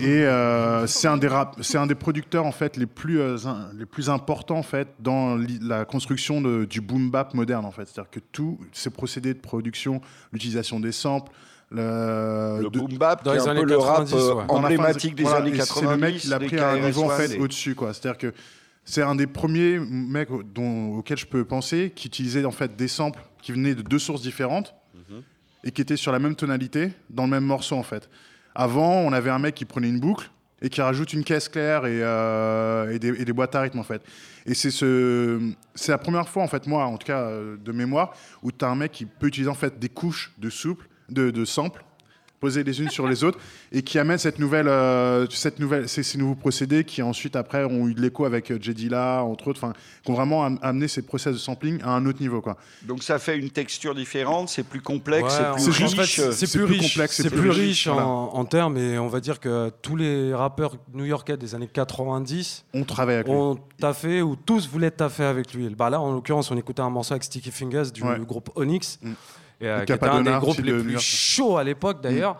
[0.00, 1.28] Et euh, c'est un des
[1.62, 4.88] c'est un des producteurs en fait les plus euh, in- les plus importants en fait
[4.98, 7.86] dans la construction de- du boom bap moderne en fait.
[7.88, 10.00] C'est-à-dire que tous ces procédés de production,
[10.32, 11.32] l'utilisation des samples,
[11.70, 14.20] le, Le de- boom bap, Dans les un années peu le rap 90, ouais.
[14.28, 15.80] dans la fin emblématique des voilà, années et 90.
[15.86, 17.92] C'est le mec qui l'a pris à un niveau en fait des- au-dessus quoi.
[17.94, 18.34] C'est-à-dire que
[18.84, 22.88] c'est un des premiers mecs dont, auxquels je peux penser qui utilisait en fait des
[22.88, 24.74] samples qui venaient de deux sources différentes
[25.10, 25.22] Mhm.
[25.64, 28.08] et qui étaient sur la même tonalité dans le même morceau en fait.
[28.54, 30.30] Avant, on avait un mec qui prenait une boucle
[30.62, 33.78] et qui rajoute une caisse claire et, euh, et des, et des boîtes à rythme
[33.80, 34.00] en fait.
[34.46, 37.72] Et c'est ce, c'est la première fois en fait moi en tout cas euh, de
[37.72, 40.88] mémoire où tu as un mec qui peut utiliser en fait des couches de souple,
[41.10, 41.84] de, de samples
[42.40, 43.38] posées les unes sur les autres
[43.72, 47.64] et qui amène cette nouvelle, euh, cette nouvelle, ces, ces nouveaux procédés qui ensuite après
[47.64, 48.74] ont eu de l'écho avec euh, J.
[48.74, 49.72] Dilla entre autres, enfin,
[50.04, 52.56] qui ont vraiment am- amené ces process de sampling à un autre niveau quoi.
[52.82, 56.46] Donc ça fait une texture différente, c'est plus complexe, Ouais, c'est plus en fait, c'est
[56.50, 58.06] plus plus riche, complexe, c'est plus plus riche, voilà.
[58.06, 62.64] en, en termes et on va dire que tous les rappeurs new-yorkais des années 90
[62.74, 63.34] On travaille avec lui.
[63.34, 65.68] ont taffé ou tous voulaient taffer avec lui.
[65.70, 68.18] Bah là, en l'occurrence, on écoutait un morceau avec Sticky Fingers du Ouais.
[68.20, 68.98] groupe Onyx.
[69.02, 69.12] Mm.
[69.60, 72.36] Et, euh, qui était un des groupes les de plus chauds à l'époque d'ailleurs.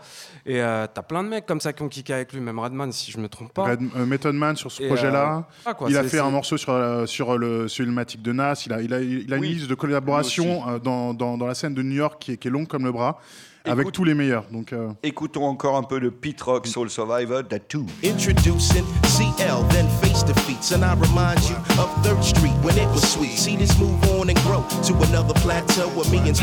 [0.46, 2.92] Et euh, t'as plein de mecs comme ça qui ont kické avec lui, même Redman
[2.92, 3.64] si je me trompe pas.
[3.64, 5.46] Red- euh, Method Man sur ce Et, projet-là.
[5.66, 8.62] euh, ah, il a fait un morceau sur, euh, sur le sur Ilmatic de Nas.
[8.66, 11.38] Il a, il a, il a Oui, une liste de lui collaborations euh, dans, dans,
[11.38, 13.18] dans la scène de New York qui est, qui est longue comme le bras,
[13.64, 14.44] avec Écoute- tous les meilleurs.
[14.50, 17.86] Donc, euh, Écoutons encore un peu de Pete Rock, Soul Survivor, Tattoo.
[18.04, 23.00] Introducing CL, then face defeats, and I remind you of Third Street when it was
[23.10, 23.38] sweet.
[23.38, 26.36] See this move on and grow to another plateau where me and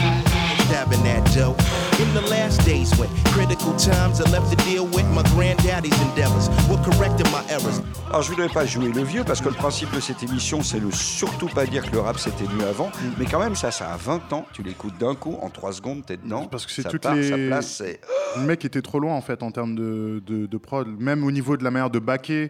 [0.71, 1.55] Snoop dabbing that dough.
[1.99, 6.49] In the last days when critical times I left to deal with my granddaddy's endeavors,
[6.69, 7.81] were correcting my errors.
[8.09, 10.79] Alors je voudrais pas jouer le vieux parce que le principe de cette émission c'est
[10.79, 13.11] de surtout pas dire que le rap c'était mieux avant, Mm.
[13.19, 16.05] mais quand même ça ça a 20 ans, tu l'écoutes d'un coup, en 3 secondes
[16.05, 17.99] t'es dedans, Parce que c'est toutes part, les- sa place, c'est...
[18.37, 20.87] le mec était trop loin en fait en termes de, de, de prod.
[20.99, 22.49] Même au niveau de la manière de backer,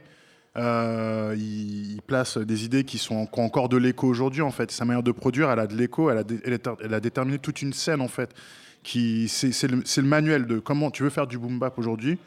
[0.58, 4.52] euh, il, il place des idées qui, sont, qui ont encore de l'écho aujourd'hui en
[4.52, 4.72] fait.
[4.72, 7.00] Sa manière de produire, elle a de l'écho, elle, a dé- elle, est- elle a
[7.00, 8.34] déterminé toute une scène en fait.
[8.84, 11.78] Qui, c'est, c'est le, c'est le manuel de comment tu veux faire du boom bap
[11.78, 12.18] aujourd'hui.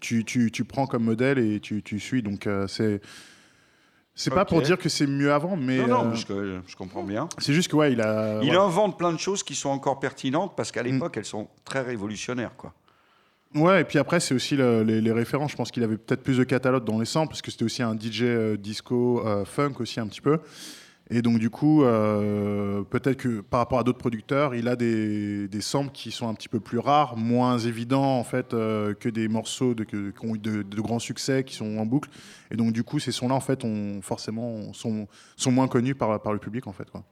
[0.00, 2.22] Tu, tu, tu prends comme modèle et tu, tu suis.
[2.22, 3.00] Donc euh, c'est.
[4.14, 7.04] C'est pas pour dire que c'est mieux avant, mais non, non, euh, je, je comprends
[7.04, 7.28] bien.
[7.38, 8.40] c'est juste que ouais, il a.
[8.42, 10.72] Il invente plein de choses qui sont encore pertinentes parce Mm.
[10.72, 12.74] qu'à l'époque elles sont très révolutionnaires quoi.
[13.54, 15.52] Ouais, et puis après, c'est aussi le- les, les références.
[15.52, 17.82] Je pense qu'il avait peut-être plus de catalogue dans les samples, parce que c'était aussi
[17.82, 20.38] un DJ euh, disco, euh, funk aussi un petit peu.
[21.10, 25.48] Et donc, du coup, euh, peut-être que par rapport à d'autres producteurs, il a des,
[25.48, 29.26] des samples qui sont un petit peu plus rares, moins évidents en fait que des
[29.28, 32.10] morceaux de, que- qui ont eu de, de grands succès, qui sont en boucle.
[32.50, 36.20] Et donc, du coup, ces sons-là, en fait, ont, forcément, sont, sont moins connus par,
[36.20, 36.90] par le public, en fait.
[36.90, 37.02] Quoi.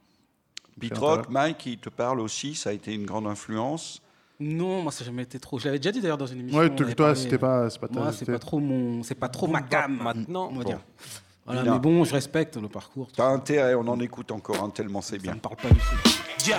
[0.79, 1.31] Pete C'est Rock, intéressant.
[1.31, 4.03] Mike, il te parle aussi, ça a été une grande influence.
[4.39, 5.57] Non, moi ça n'a jamais été trop.
[5.59, 6.59] Je l'avais déjà dit d'ailleurs dans une émission.
[6.59, 9.47] Ouais, toi, c'était pas- c'est pas ta- Moi, c'est pas trop mon, c'est pas trop
[9.47, 10.49] ma gamme maintenant.
[10.51, 10.69] On va Bon.
[10.69, 10.79] dire.
[11.45, 13.07] Voilà, mais bon, je respecte le parcours.
[13.15, 15.31] T'as intérêt, on en écoute encore un tellement c'est bien.
[15.31, 16.49] Ça me parle pas du tout.
[16.49, 16.55] Yo,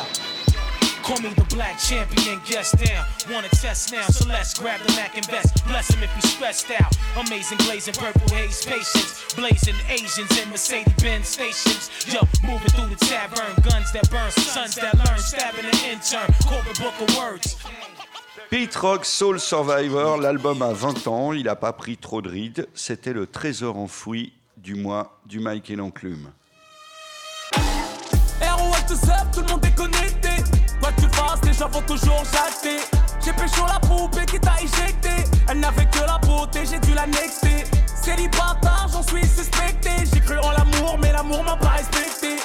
[1.09, 3.07] call me the black champion, guest down.
[3.33, 5.67] Wanna test now, so let's grab the Mac and vest.
[5.67, 6.93] Bless him if he's stressed out.
[7.17, 9.25] Amazing glazing purple haze patience.
[9.35, 11.91] Blazing Asians in Mercedes Benz stations.
[12.13, 13.55] Yo, moving through the tavern.
[13.63, 15.19] Guns that burn, sons that learn.
[15.19, 16.29] Stabbing an intern.
[16.47, 17.57] Corporate book of words.
[18.51, 22.67] Pete Rock Soul Survivor, l'album a 20 ans, il n'a pas pris trop de rides,
[22.75, 26.33] c'était le trésor enfoui du mois du Mike et l'enclume.
[27.53, 30.58] ROL tout seul, tout le monde est connecté.
[30.89, 32.79] Quoi que tu fasses, les gens vont toujours jacter.
[33.23, 35.11] J'ai pécho la poupée qui t'a éjecté.
[35.51, 37.65] Elle n'avait que la beauté, j'ai dû la nexter.
[38.03, 39.91] Célibataire, j'en suis suspecté.
[40.13, 42.37] J'ai cru en l'amour, mais l'amour m'a pas respecté.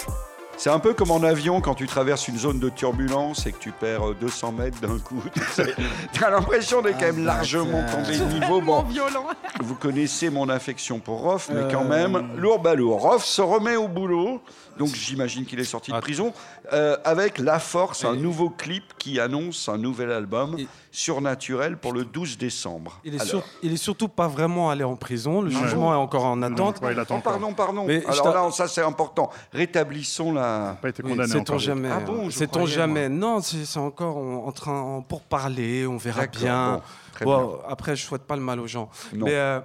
[0.58, 3.58] C'est un peu comme en avion quand tu traverses une zone de turbulence et que
[3.60, 5.22] tu perds euh, 200 mètres d'un coup.
[5.34, 5.74] tu sais.
[6.18, 8.62] T'as l'impression d'être quand même largement tombé de niveau.
[8.62, 9.26] Bon, violent.
[9.62, 11.90] vous connaissez mon affection pour Roff, mais quand Euh.
[12.08, 13.02] même, lourd lourd.
[13.02, 14.42] Roff se remet au boulot,
[14.78, 16.02] donc j'imagine qu'il est sorti de Ah.
[16.02, 16.34] prison,
[16.72, 21.92] euh, avec La Force, un nouveau clip qui annonce un nouvel album, Et- Surnaturel, pour
[21.92, 23.00] le 12 décembre.
[23.04, 25.42] Il est, Alors, sur- il est surtout pas vraiment allé en prison.
[25.42, 26.80] Le jugement est encore en attente.
[26.82, 27.32] Ouais, il attend Oh, encore.
[27.34, 27.86] pardon, pardon.
[27.86, 29.30] Mais Alors là, ça c'est important.
[29.52, 31.60] Rétablissons la, Pas été Oui, condamné Sait-on encore.
[31.60, 35.88] jamais Ah bon, Sait-on jamais Non, c'est encore en, en train en- pour parler.
[35.88, 36.74] On verra bien.
[36.76, 36.82] bon,
[37.14, 38.90] très Bon, Après, je souhaite pas le mal aux gens.
[39.14, 39.26] Non.
[39.26, 39.60] Mais euh,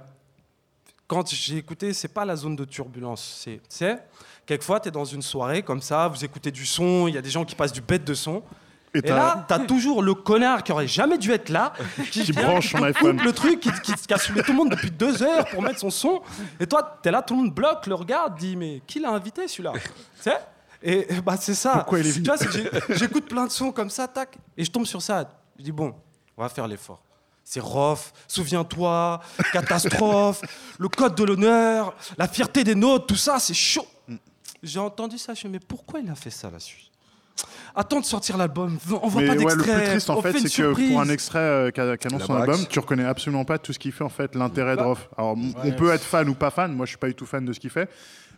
[1.07, 3.37] quand j'ai écouté, c'est pas la zone de turbulence.
[3.43, 3.99] C'est,
[4.49, 7.21] quelquefois, tu es dans une soirée comme ça, vous écoutez du son, il y a
[7.21, 8.41] des gens qui passent du bête de son.
[8.95, 11.73] Et Et, là, t'as toujours le connard qui aurait jamais dû être là,
[12.11, 13.21] qui, Qui vient, branche son iPhone.
[13.23, 15.77] le truc, qui, qui, qui a saoulé tout le monde depuis deux heures pour mettre
[15.79, 16.23] son son.
[16.59, 19.47] Et toi, t'es là, tout le monde bloque, le regarde, dit mais qui l'a invité
[19.47, 19.81] celui-là Tu
[20.21, 20.37] sais?
[20.81, 21.73] Et bah c'est ça.
[21.73, 22.11] Pourquoi il est
[22.51, 25.29] j'ai- j'écoute plein de sons comme ça, tac, et je tombe sur ça.
[25.59, 25.93] Je dis bon,
[26.35, 27.03] on va faire l'effort.
[27.43, 29.19] C'est rough, souviens-toi,
[29.53, 30.41] catastrophe,
[30.79, 33.85] le code de l'honneur, la fierté des nôtres, tout ça, c'est chaud.
[34.63, 36.85] J'ai entendu ça, je me dis, mais pourquoi il a fait ça là-dessus
[37.73, 40.37] Attends de sortir l'album, on voit Mais pas ouais, le plus triste en on fait,
[40.39, 43.57] c'est que pour un extrait euh, qu'a- qu'annonce La son album, tu reconnais absolument pas
[43.57, 45.07] tout ce qu'il fait en fait, l'intérêt de Bah, Rof.
[45.17, 47.45] Alors on peut être fan ou pas fan, moi je suis pas du tout fan
[47.45, 47.89] de ce qu'il fait,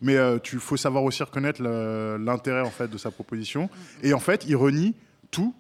[0.02, 3.70] mais euh, tu faut savoir aussi reconnaître l'intérêt en fait de sa proposition.
[4.04, 4.94] Et en fait, il renie
[5.32, 5.56] tout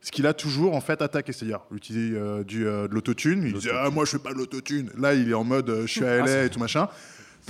[0.00, 3.44] ce qu'il a toujours en fait attaqué, c'est-à-dire l'utiliser euh, du euh, de l'autotune.
[3.46, 4.90] Il disait ah moi je fais pas de l'autotune.
[4.98, 6.88] Là il est en mode euh, je suis à Ah, LA et tout machin.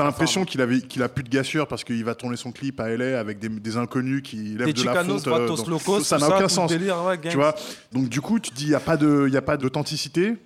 [0.00, 2.80] T'as l'impression qu'il avait qu'il a plus de gassure parce qu'il va tourner son clip
[2.80, 5.26] à LA avec des, des inconnus qui lèvent Des de la fonte.
[5.26, 6.70] euh, Locos, ça n'a aucun sens.
[6.70, 7.30] délire, ouais, gang.
[7.30, 7.54] tu vois
[7.92, 9.56] Donc du coup, tu te dis, il n'y a pas de- il y a pas
[9.56, 10.36] d'authenticité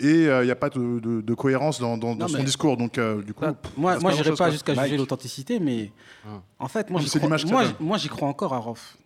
[0.00, 2.42] et euh, il n'y a pas de, de- de cohérence dans, dans- dans Non, son
[2.42, 2.76] discours.
[2.76, 5.92] Donc euh, du coup, Bah, moi, moi pas j'irai grand-chose, pas jusqu'à juger l'authenticité, mais
[6.58, 8.96] en fait, moi, j'y crois, moi, moi, encore à Rof.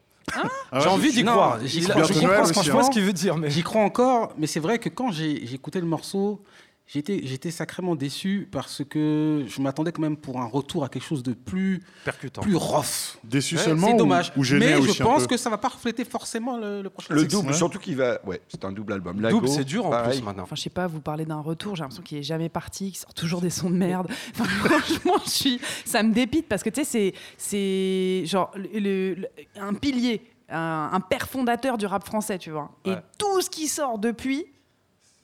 [0.73, 1.59] Ah J'ai envie d'y croire.
[1.65, 4.79] j'y crois- je comprends ce qu'il veut dire, mais J'y crois encore, mais c'est vrai
[4.79, 6.43] que quand j'ai écouté le morceau,
[6.87, 11.05] j'étais j'étais sacrément déçu parce que je m'attendais quand même pour un retour à quelque
[11.05, 12.43] chose de plus percutant.
[12.43, 13.19] plus rough.
[13.25, 14.33] Déçu Ouais, seulement C'est ou- dommage.
[14.37, 16.83] ou gêné mais aussi je un pense peu que ça va pas refléter forcément le,
[16.83, 17.55] le prochain Le double, Ouais.
[17.55, 18.19] surtout qu'il va.
[18.25, 19.21] Ouais, c'est un double album.
[19.21, 20.19] Lago, Double, c'est dur en pareil.
[20.19, 20.45] plus maintenant.
[20.45, 22.97] Enfin, je sais pas, vous parlez d'un retour, j'ai l'impression qu'il est jamais parti, qu'il
[22.99, 24.09] sort toujours des sons de merde.
[24.39, 29.17] Enfin, franchement, je suis, ça me dépite parce que tu sais, c'est, c'est genre le-
[29.59, 32.71] un pilier, un, un père fondateur du rap français, tu vois.
[32.85, 34.47] Et tout ce qui sort depuis,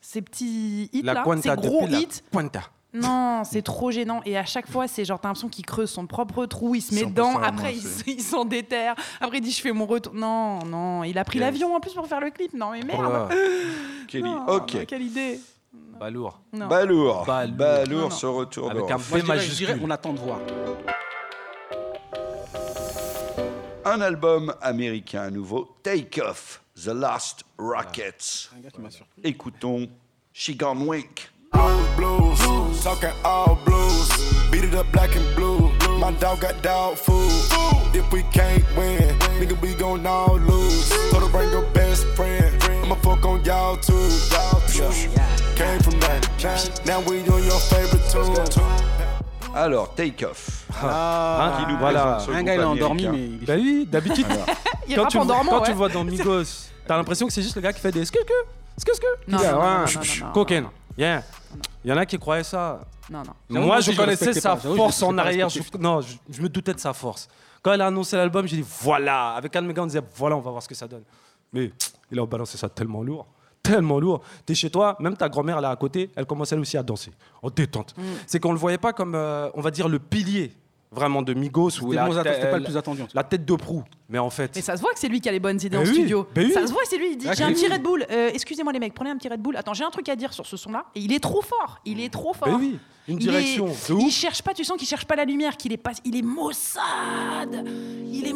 [0.02, 2.60] ces petits hits La là, ces gros la hits, Quanta.
[2.92, 4.20] non, c'est trop gênant.
[4.26, 6.94] Et à chaque fois, c'est genre, t'as l'impression qu'il creuse son propre trou, il se
[6.94, 7.74] met dedans, ça, après
[8.06, 10.12] il, s'en déterre, après il dit je fais mon retour.
[10.12, 11.46] Non, non, il a pris Yes.
[11.46, 12.52] l'avion en plus pour faire le clip.
[12.52, 13.30] Non, mais merde.
[14.08, 14.24] Kelly.
[14.24, 14.74] Non, Ok.
[14.74, 15.40] non, quelle idée.
[15.98, 16.10] Bah.
[16.10, 16.66] Non.
[16.66, 17.24] Balourd.
[17.24, 17.24] Balourd.
[17.24, 18.10] Balourd, Non, non.
[18.10, 18.96] ce retour Avec de un.
[18.98, 19.66] Moi, majuscule.
[19.68, 20.38] dirais, on attend de voir.
[23.84, 28.48] Un album américain à nouveau, Take Off, The Last Rockets.
[28.56, 29.22] Un gars qui m'a surpris.
[29.24, 29.88] Écoutons
[30.32, 31.28] She Gone Wink.
[31.52, 32.38] All blues,
[32.82, 34.08] talking all blues.
[34.50, 35.70] Beat it up black and blue.
[35.98, 37.30] My dog got dog food.
[37.94, 40.88] If we can't win, nigga, we gon' all lose.
[41.10, 42.56] Told her bring her best friend.
[42.82, 44.08] I'ma fuck on y'all too.
[44.32, 44.90] Y'all too.
[45.54, 46.80] Came from that.
[46.86, 48.91] Now we on your favorite tune.
[49.54, 50.66] Alors, Take Off.
[50.82, 52.02] Hein, Qui nous voilà.
[52.16, 53.12] présente ce Un gars, il est endormi, américain.
[53.12, 54.26] mais il est Bah oui, d'habitude,
[54.88, 55.64] Il quand, rappe tu, en le- dormant, quand ouais.
[55.66, 56.44] tu le vois dans Migos,
[56.86, 58.26] t'as l'impression que c'est juste le gars qui fait des skuk
[58.78, 59.64] skuk Non, Yeah, non, ouais.
[59.64, 60.66] non, non, non, non, Cocaine.
[60.96, 61.22] Yeah.
[61.84, 62.80] Il y en a qui croyaient ça.
[63.10, 63.24] Non, non.
[63.24, 64.60] J'avoue, Moi, moi je aussi, je connaissais respectais sa pas.
[64.62, 65.48] J'avoue, je force en pas, arrière.
[65.48, 67.28] Je, non, je, je me doutais de sa force.
[67.62, 69.30] Quand elle a annoncé l'album, j'ai dit voilà.
[69.34, 71.02] Avec un de mes gars, on disait voilà, on va voir ce que ça donne.
[71.52, 71.70] Mais
[72.10, 73.26] il a balancé ça tellement lourd.
[73.62, 74.22] Tellement lourd.
[74.44, 77.12] T'es chez toi, même ta grand-mère là à côté, elle commence elle aussi à danser.
[77.42, 77.94] En détente.
[77.96, 78.02] Mm.
[78.26, 80.52] C'est qu'on le voyait pas comme, euh, on va dire, le pilier
[80.92, 83.02] vraiment de Migos ou la, pas le plus attendu.
[83.14, 83.82] la tête de proue.
[84.08, 85.76] Mais en fait, Mais ça se voit que c'est lui qui a les bonnes idées
[85.78, 86.26] en oui, studio.
[86.36, 86.52] oui.
[86.52, 87.12] Ça se voit, c'est lui.
[87.12, 87.66] Il dit J'ai un petit.
[87.66, 88.04] Red Bull.
[88.10, 89.56] Euh, Excusez-moi, les mecs, prenez un petit Red Bull.
[89.56, 90.84] Attends, j'ai un truc à dire sur ce son-là.
[90.94, 91.78] Et il est trop fort.
[91.86, 92.48] Il est trop fort.
[92.48, 92.78] mais oui,
[93.08, 93.68] une Il est- direction.
[93.98, 96.22] Il cherche pas, tu sens qu'il cherche pas la lumière, qu'il est pas, il est
[96.22, 97.64] Mossad.
[98.12, 98.32] Il est.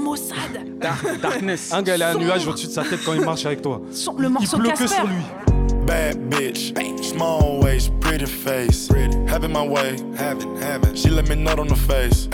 [0.80, 1.72] Dark- Darkness.
[1.72, 2.24] Un gars, il a un Sombre.
[2.24, 3.80] nuage au-dessus de sa tête quand il marche avec toi.
[3.90, 4.88] Son- le Il morceau que Casper.
[4.88, 5.55] sur lui.
[5.96, 8.88] Bad bitch, small waist, pretty face.
[9.32, 10.94] Having my way, having, having.
[10.94, 12.28] She let me nut on the face.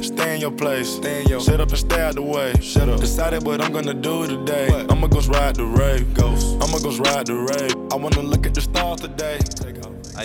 [0.00, 1.40] Stay in your place, stay in your.
[1.40, 2.54] Shut up and stay out the way.
[2.62, 2.98] Shut up.
[2.98, 4.68] Decided what I'm gonna do today.
[4.88, 6.56] I'ma go ride the rave, ghost.
[6.62, 7.74] I'ma go ride the rave.
[7.92, 9.40] I wanna look at the stars today.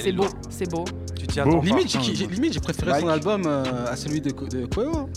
[0.01, 0.85] C'est beau, c'est beau.
[1.19, 1.65] Tu t'y attends pas.
[1.65, 3.01] Limite, j'ai- préféré Mike.
[3.01, 5.09] son album euh, à celui de, de Koeo.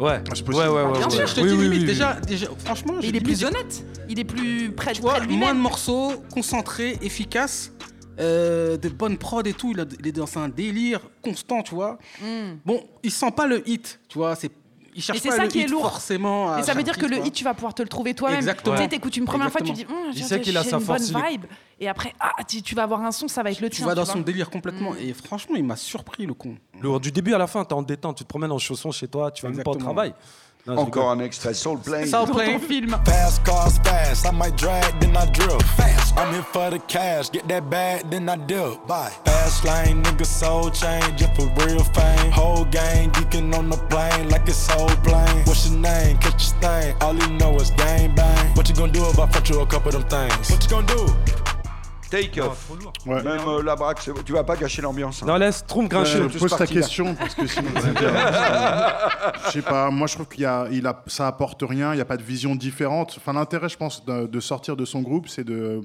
[0.00, 0.92] Ouais, c'est ouais, ouais, ouais.
[0.98, 1.10] Bien ouais.
[1.10, 3.44] sûr, Je te Oui, dis oui, limite, oui, déjà, déjà, franchement, Mais il est plus
[3.44, 3.84] honnête.
[4.08, 7.72] Il est plus près, Tu près vois, de moins de morceaux, concentrés, efficaces,
[8.20, 9.72] euh, de bonnes prods et tout.
[9.72, 11.98] Il, a- il est dans un délire constant, tu vois.
[12.20, 12.58] Mm.
[12.64, 14.34] Bon, il sent pas le hit, tu vois.
[14.36, 14.50] C'est,
[14.94, 15.82] il cherche Et c'est pas ça le qui est lourd.
[15.82, 16.56] forcément.
[16.58, 17.26] Et ça veut dire que le quoi.
[17.26, 18.38] hit, tu vas pouvoir te le trouver toi-même.
[18.38, 18.76] Exactement.
[18.76, 19.84] Tu sais, t'écoutes une première fois, tu dis.
[19.88, 21.44] Hum, Il j'ai- sait qu'il a sa une force, bonne il vibe.
[21.80, 23.86] Et après, ah, tu, tu vas avoir un son, ça va être le Tu tien.
[23.86, 24.24] vas dans tu son vois.
[24.24, 24.92] délire complètement.
[24.92, 24.98] Mm.
[25.00, 26.56] Et franchement, il m'a surpris, le con.
[27.00, 28.16] Du début à la fin, t'es en détente.
[28.16, 29.30] Tu te promènes en chaussons chez toi.
[29.30, 30.14] Tu vas même pas au travail.
[30.68, 32.10] Non, Encore un extrait Soul Plane.
[32.10, 32.94] Dans ton film.
[33.06, 35.62] Fast cars fast, I might drag, then I drift.
[35.78, 38.86] Fast, I'm here for the cash, get that bag, then I dip.
[38.86, 39.10] Bye.
[39.24, 42.30] Fast lane, nigga soul change, just for real fame.
[42.32, 45.42] Whole gang geeking on the plane like it's whole plane.
[45.46, 46.18] What's your name?
[46.18, 46.94] Catch your stain.
[47.00, 48.54] All you know is gang bang.
[48.54, 50.50] What you gonna do if I front you a couple of them things?
[50.50, 51.47] What you gonna do?
[52.10, 52.70] Take off.
[53.06, 55.22] Même euh, la braque, c'est- tu vas pas gâcher l'ambiance.
[55.22, 55.26] hein.
[55.26, 56.20] Non, laisse Troum grincher.
[56.20, 60.28] Euh, pose ta question parce que sinon ça devient- je sais pas moi je trouve
[60.28, 63.14] qu'il y a, il a ça apporte rien il n'y a pas de vision différente
[63.18, 65.80] enfin l'intérêt je pense de, de sortir de son groupe c'est de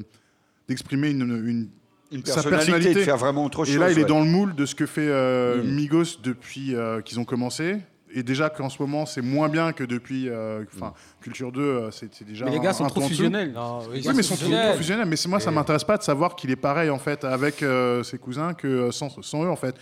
[0.69, 1.69] d'exprimer une, une,
[2.11, 4.07] Une sa personnalité, personnalité de faire vraiment autre et chose, là il est ouais.
[4.07, 5.67] dans le moule de ce que fait euh, Mm.
[5.75, 7.77] Migos depuis euh, qu'ils ont commencé
[8.13, 11.91] et déjà qu'en ce moment c'est moins bien que depuis euh, enfin Culture 2 euh,
[11.91, 13.51] c'est c'est déjà Mais les gars un- sont un trop fusionnels.
[13.53, 14.67] Non, oui, oui, mais sont ils sont fusionnels.
[14.69, 15.05] trop fusionnels.
[15.07, 17.63] Mais c'est moi, ça Et- m'intéresse pas de savoir qu'il est pareil en fait avec
[17.63, 19.75] euh, ses cousins que sans, sans eux en fait.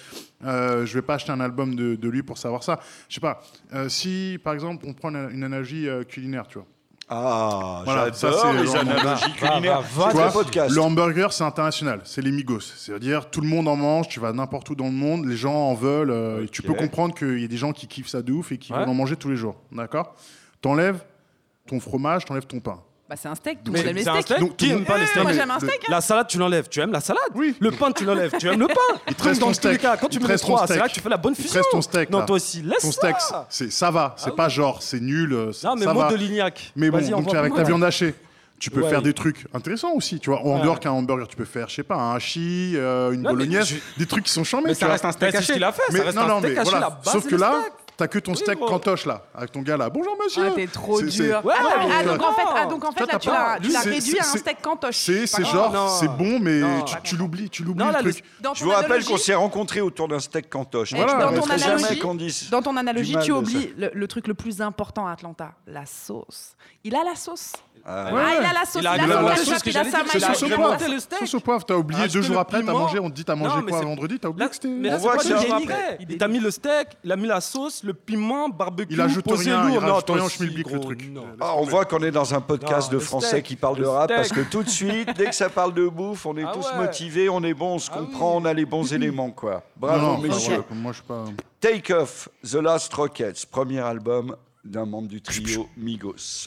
[0.43, 2.79] Euh, je vais pas acheter un album de, de lui pour savoir ça.
[3.09, 3.41] Je sais pas.
[3.73, 6.67] euh, si par exemple on prend une, analogie euh, culinaire, tu vois.
[7.13, 9.03] Ah, Voilà, ça, j'adore c'est les vraiment- analogies
[9.41, 9.81] Va, va, culinaires.
[9.81, 10.31] va, C'est va, un va.
[10.31, 10.73] podcast.
[10.75, 12.61] Le hamburger, c'est international, c'est les Migos.
[12.61, 15.53] C'est-à-dire, tout le monde en mange, tu vas n'importe où dans le monde, les gens
[15.53, 16.09] en veulent.
[16.11, 18.53] euh, et tu peux comprendre qu'il y a des gens qui kiffent ça de ouf
[18.53, 18.79] et qui Ouais.
[18.79, 19.55] veulent en manger tous les jours.
[19.73, 20.15] D'accord?
[20.61, 21.03] T'enlèves
[21.67, 22.79] ton fromage, t'enlèves ton pain.
[23.11, 24.21] Bah, c'est un steak, tout le monde aime les steaks.
[24.21, 25.87] steak Donc, Qui aime pas les steaks Moi, j'aime un steak, hein.
[25.89, 26.69] La salade, tu l'enlèves.
[26.69, 27.57] Tu aimes la salade Oui.
[27.59, 28.31] Le pain, tu l'enlèves.
[28.39, 29.81] Tu aimes le pain Il te reste dans ton steak.
[29.81, 30.91] cas, quand tu Il mets les trois, c'est là steak.
[30.91, 31.59] que tu fais la bonne Il fusion.
[31.59, 32.09] reste ton steak.
[32.09, 32.87] Non, toi aussi, laisse Ton.
[32.87, 33.15] Ah steak,
[33.49, 34.15] c'est ça va.
[34.17, 35.29] C'est pas genre, c'est nul.
[35.61, 36.71] Non, mais mot de Lignac.
[36.77, 38.15] Mais bon, donc avec ta viande hachée,
[38.59, 38.89] tu peux Ouais.
[38.89, 40.39] faire des trucs intéressants aussi, tu vois.
[40.45, 40.61] En Ouais.
[40.63, 43.67] dehors qu'un hamburger, tu peux faire, je sais pas, un hachis, euh, une Non, bolognaise,
[43.67, 44.67] je- des trucs qui sont chambés.
[44.67, 44.93] Mais ça vois.
[44.93, 45.47] reste un steak Mais c'est haché.
[45.47, 46.85] ce qu'il a fait, Mais ça reste non, un non, steak mais haché, voilà.
[46.85, 47.73] la base, Sauf que là, steak.
[48.01, 49.89] T'as que ton steak cantoche là, avec ton gars là.
[49.89, 50.45] Bonjour monsieur.
[50.47, 51.41] Ah, t'es trop dur.
[51.45, 51.63] Ouais, ah,
[51.99, 53.81] ah, donc en fait, ah, donc en fait Toi, là, t'as tu l'as tu l'as
[53.81, 54.97] c'est- réduit à un steak cantoche.
[54.97, 56.83] C'est genre, c'est bon, mais Non.
[57.03, 58.23] tu- l'oublies, tu l'oublies le truc.
[58.55, 60.93] Je vous rappelle analogie- qu'on s'est rencontrés autour d'un steak cantoche.
[60.93, 65.11] Dans ton analogie, dans ton analogie, tu oublies le, le truc le plus important à
[65.11, 66.55] Atlanta, la sauce.
[66.83, 67.53] Il a la sauce.
[67.85, 68.21] Ah, Ah, ouais.
[68.39, 70.33] il a la sauce, il, Il a a la ketchup, sauce il a sa a
[70.35, 71.19] Sauce au a steak.
[71.19, 72.79] Sauce au poivre, t'as oublié Acheter deux jours après, t'as piment.
[72.79, 74.67] mangé, on te dit t'as mangé quoi vendredi, t'as oublié Là, que c'était.
[74.67, 75.73] mais On voit que c'est un dénigré.
[75.73, 75.97] rappel.
[76.09, 79.25] Il t'a mis le steak, il a mis la sauce, le piment, barbecue, Il ajoute
[79.25, 81.11] posé rien, il toi rien schmilblick, le truc.
[81.39, 84.09] Ah, on voit qu'on est dans un podcast de français qui parle le de rap
[84.09, 86.67] parce que tout de suite, dès que ça parle de bouffe, on est Ah tous
[86.77, 89.63] motivés, on est bon, on se Ah comprend, on a les bons éléments, quoi.
[89.75, 90.63] Bravo, messieurs.
[90.71, 91.25] Moi, je pas.
[91.59, 96.45] Take Off, The Last Rockets, premier album d'un membre du trio Migos.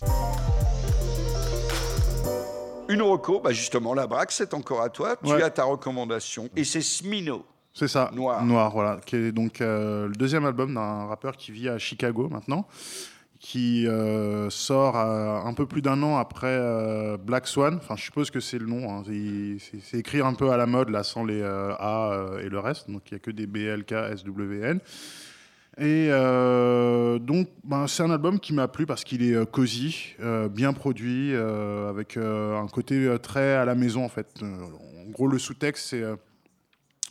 [2.95, 5.17] Une reco, bah justement, la braque, c'est encore à toi.
[5.23, 5.43] Tu Ouais.
[5.43, 6.49] as ta recommandation.
[6.57, 7.45] Et c'est Smino.
[7.73, 8.11] C'est ça.
[8.15, 8.45] Noir.
[8.45, 9.01] Noir, voilà.
[9.05, 12.69] Qui est donc euh, le deuxième album d'un rappeur qui vit à Chicago maintenant,
[13.41, 16.57] qui euh, sort euh, un peu plus d'un an après
[17.19, 17.77] Black Swan.
[17.77, 18.89] Enfin, je suppose que c'est le nom.
[18.91, 19.03] hein.
[19.83, 22.89] C'est écrit un peu à la mode, là, sans les A et le reste.
[22.89, 24.81] Donc, il n'y a que des B, L, K, S, W, N.
[25.79, 30.15] Et euh, donc, ben, c'est un album qui m'a plu parce qu'il est euh, cosy,
[30.21, 34.43] euh, bien produit, avec un côté très à la maison en fait.
[34.43, 36.05] En gros, le sous-texte, c'est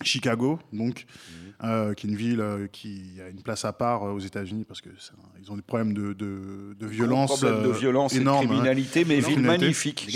[0.05, 1.05] Chicago, donc,
[1.63, 4.65] euh, qui est une ville euh, qui a une place à part euh, aux États-Unis
[4.67, 4.89] parce que
[5.41, 9.05] ils ont des problèmes de, de, de violence, problème de violence et de énormes, criminalité,
[9.05, 9.65] mais ville Criminalité.
[9.65, 10.07] magnifique.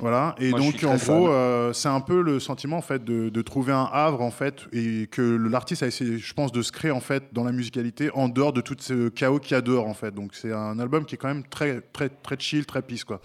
[0.00, 3.28] Voilà, et Moi, donc en gros, euh, c'est un peu le sentiment en fait de,
[3.28, 6.72] de trouver un havre en fait, et que l'artiste a essayé, je pense, de se
[6.72, 9.62] créer en fait dans la musicalité en dehors de tout ce chaos qu'il y a
[9.62, 10.14] dehors en fait.
[10.14, 13.20] Donc c'est un album qui est quand même très très très chill, très peace quoi.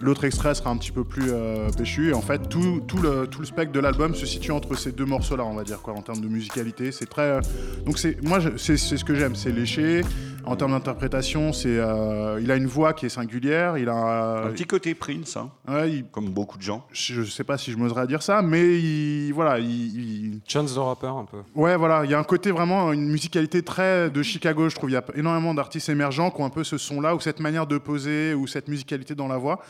[0.00, 2.10] L'autre extrait sera un petit peu plus euh, péchu.
[2.10, 4.92] Et en fait, tout, tout, le, tout le spectre de l'album se situe entre ces
[4.92, 6.92] deux morceaux-là, on va dire, quoi, en termes de musicalité.
[6.92, 7.22] C'est très.
[7.22, 7.40] euh,
[7.84, 9.34] donc, c'est, moi, c'est, c'est ce que j'aime.
[9.34, 10.02] C'est léché.
[10.44, 13.76] En termes d'interprétation, c'est, euh, il a une voix qui est singulière.
[13.76, 14.44] Il a.
[14.46, 16.86] Un petit côté Prince, hein, Ouais, il- comme beaucoup de gens.
[16.92, 20.78] je sais pas si je m'oserais dire ça, mais il, voilà, il, il- Chance the
[20.78, 21.38] Rapper, un peu.
[21.54, 24.90] Ouais, voilà, il y a un côté vraiment, une musicalité très de Chicago, je trouve.
[24.90, 27.66] Il y a énormément d'artistes émergents qui ont un peu ce son-là, ou cette manière
[27.66, 29.60] de poser, ou cette musicalité dans la voix.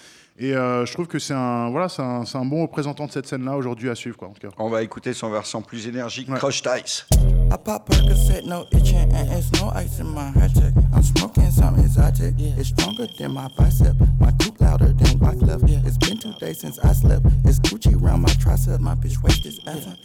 [0.41, 3.11] Et euh, je trouve que c'est un, voilà, c'est un, c'est un bon représentant de
[3.11, 4.55] cette scène-là aujourd'hui à suivre, quoi, en tout cas.
[4.59, 6.39] On va écouter son versant plus énergique, Ouais.
[6.39, 7.07] Crushed Ice.
[7.13, 10.73] I pop Percocet, no itching, and it's no ice in my high tech.
[10.95, 12.35] I'm smoking something exotic.
[12.57, 13.97] It's stronger than my bicep.
[14.21, 15.65] My tooth louder than Rock left.
[15.85, 17.27] It's been two days since I slept.
[17.45, 18.79] It's Gucci round my tricep.
[18.81, 19.97] My bitch waist is effing.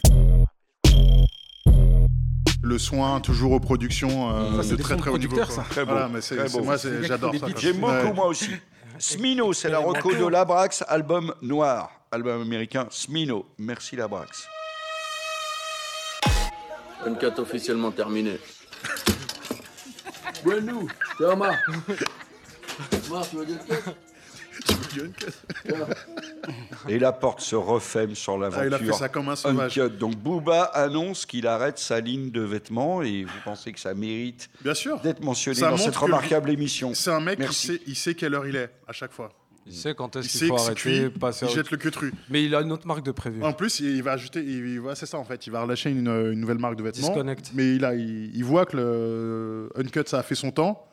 [2.62, 5.36] Le soin, toujours aux productions euh, Ça, de très très haut niveau.
[5.44, 5.62] ça.
[5.68, 6.34] Très beau, Voilà, mais c'est,
[6.64, 7.46] moi, j'adore ça.
[7.46, 8.12] beaucoup, Ouais.
[8.14, 8.50] moi aussi.
[8.98, 11.90] Smino, c'est la reco de Labrax, album noir.
[12.10, 13.46] Album américain, Smino.
[13.58, 14.46] Merci Labrax.
[17.04, 18.38] Uncut officiellement terminé.
[20.44, 21.54] C'est Omar.
[23.10, 23.58] Omar, tu veux dire
[26.88, 28.62] Et la porte se referme sur l'aventure.
[28.62, 29.78] Ah, il a fait ça comme un sauvage.
[29.78, 29.96] Uncut.
[29.96, 34.50] Donc Booba annonce qu'il arrête sa ligne de vêtements et vous pensez que ça mérite
[34.62, 35.00] Bien sûr.
[35.00, 36.92] d'être mentionné Ça dans cette remarquable émission.
[36.94, 39.30] C'est un mec qui sait, il sait quelle heure il est à chaque fois.
[39.66, 40.66] Il sait quand est-ce Il qu'il sait faut que c'est
[40.98, 42.12] arrêter, passer il jette le queutru.
[42.28, 43.42] Mais il a une autre marque de prévu.
[43.42, 46.38] En plus, il va ajouter, il, c'est ça en fait, il va relâcher une, une
[46.40, 47.08] nouvelle marque de vêtements.
[47.08, 47.50] Disconnect.
[47.54, 50.86] Mais il, a, il, il voit que le Uncut ça a fait son temps.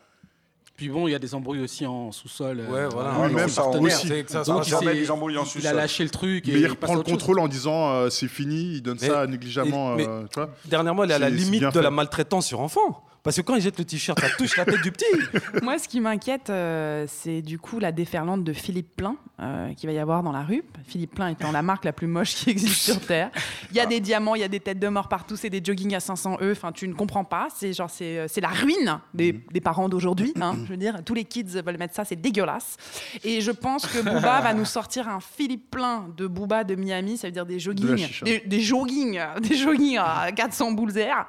[0.82, 2.64] Puis bon, il y a des embrouilles aussi en sous-sol.
[2.68, 3.14] Ouais, voilà.
[3.20, 4.08] Oui, même ça, aussi.
[4.08, 6.46] C'est que ça, Donc, ça il des embrouilles en Il a lâché le truc.
[6.48, 7.12] Mais et il passe reprend le chose.
[7.12, 9.94] contrôle en disant euh, c'est fini, il donne Mais- ça négligemment.
[9.96, 10.50] mais- euh, tu vois.
[10.66, 13.04] Dernièrement, il est à la limite de la maltraitance sur enfant.
[13.24, 15.06] Parce que quand il jette le t-shirt, ça touche la tête du petit.
[15.64, 19.88] Moi, ce qui m'inquiète, euh, c'est du coup la déferlante de Philippe Plein euh, qu'il
[19.88, 20.64] va y avoir dans la rue.
[20.88, 23.30] Philippe Plein étant la marque la plus moche qui existe sur Terre.
[23.70, 25.62] Il y a des diamants, il y a des têtes de mort partout, c'est des
[25.64, 26.52] jogging à 500 E.
[26.52, 27.48] Enfin, tu ne comprends pas.
[27.56, 30.34] C'est genre, c'est, euh, c'est la ruine des, des parents d'aujourd'hui.
[30.42, 30.56] hein.
[30.66, 32.78] je veux dire, tous les kids veulent mettre ça, c'est dégueulasse.
[33.24, 37.18] Et je pense que Booba va nous sortir un Philippe Plein de Booba de Miami.
[37.18, 41.28] Ça veut dire des joggings, des, des joggings, des joggings à 400 boules air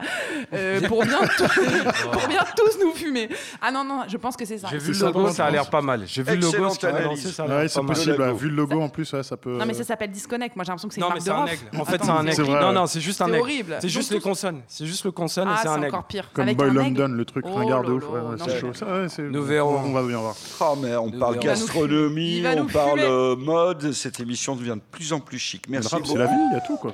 [0.54, 1.44] euh, pour bien tout-
[2.12, 3.28] pour bien tous nous fumer.
[3.60, 4.68] Ah non, non, je pense que c'est ça.
[4.70, 6.04] J'ai vu le logo, ça a l'air pas mal.
[6.06, 8.20] J'ai vu le logo, ce a lancé, ça a l'air c'est possible.
[8.22, 9.56] ouais, Vu le logo en plus, ça peut.
[9.58, 10.56] Non, mais ça s'appelle Disconnect.
[10.56, 11.80] Moi, j'ai l'impression que c'est une Non, marque mais de c'est un aigle.
[11.80, 12.60] En fait, Attends, c'est un aigle.
[12.60, 13.40] Non, non, c'est juste un C'est aigle.
[13.40, 13.78] horrible.
[13.80, 14.60] C'est juste les consonnes.
[14.68, 15.88] C'est juste le consonne et Ah, c'est un c'est aigle.
[15.88, 16.28] encore pire.
[16.32, 18.04] Comme Boy London, le truc Oh ringard de ouf.
[18.44, 18.72] c'est chaud.
[19.08, 19.80] C'est- Nous verrons.
[19.84, 20.34] On va bien voir.
[20.60, 23.92] Oh, mais on parle gastronomie, on parle euh, mode.
[23.92, 25.66] Cette émission devient de plus en plus chic.
[25.68, 26.92] Merci c'est la vie, il y a tout quoi.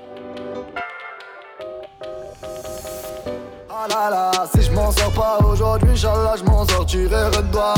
[4.52, 7.74] Si je m'en sors pas aujourd'hui, Inch'Allah, je m'en sortirai redoi.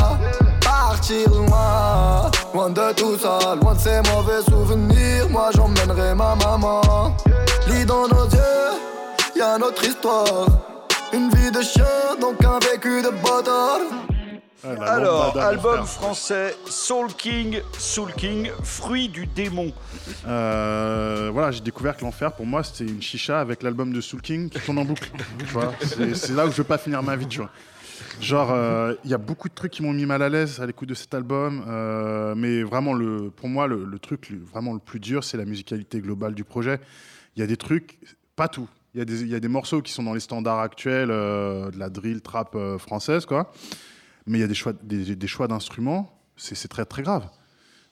[0.60, 5.28] Partir loin, loin de tout ça, loin de ces mauvais souvenirs.
[5.30, 7.14] Moi j'emmènerai ma maman.
[7.68, 8.72] Lis dans nos yeux,
[9.36, 10.46] y a notre histoire.
[11.12, 11.84] Une vie de chien,
[12.20, 13.80] donc un vécu de bâtard.
[14.62, 19.72] Ah, Alors, album français Soul King, Soul King, fruit du démon.
[20.26, 24.20] Euh, voilà, j'ai découvert que l'enfer, pour moi, c'était une chicha avec l'album de Soul
[24.20, 25.10] King qui tourne en boucle.
[26.14, 27.50] c'est là où je veux pas finir ma vie, tu vois.
[28.20, 30.66] Genre, euh, il y a beaucoup de trucs qui m'ont mis mal à l'aise à
[30.66, 34.74] l'écoute de cet album, euh, mais vraiment, le, pour moi, le, le truc le- vraiment
[34.74, 36.80] le plus dur, c'est la musicalité globale du projet.
[37.36, 37.98] Il y a des trucs,
[38.36, 38.68] pas tout.
[38.94, 41.10] Il y, a des- il y a des morceaux qui sont dans les standards actuels
[41.10, 43.52] euh, de la drill trap française, quoi.
[44.26, 47.28] Mais il y a des choix, des, des choix d'instruments, c'est c'est très très grave.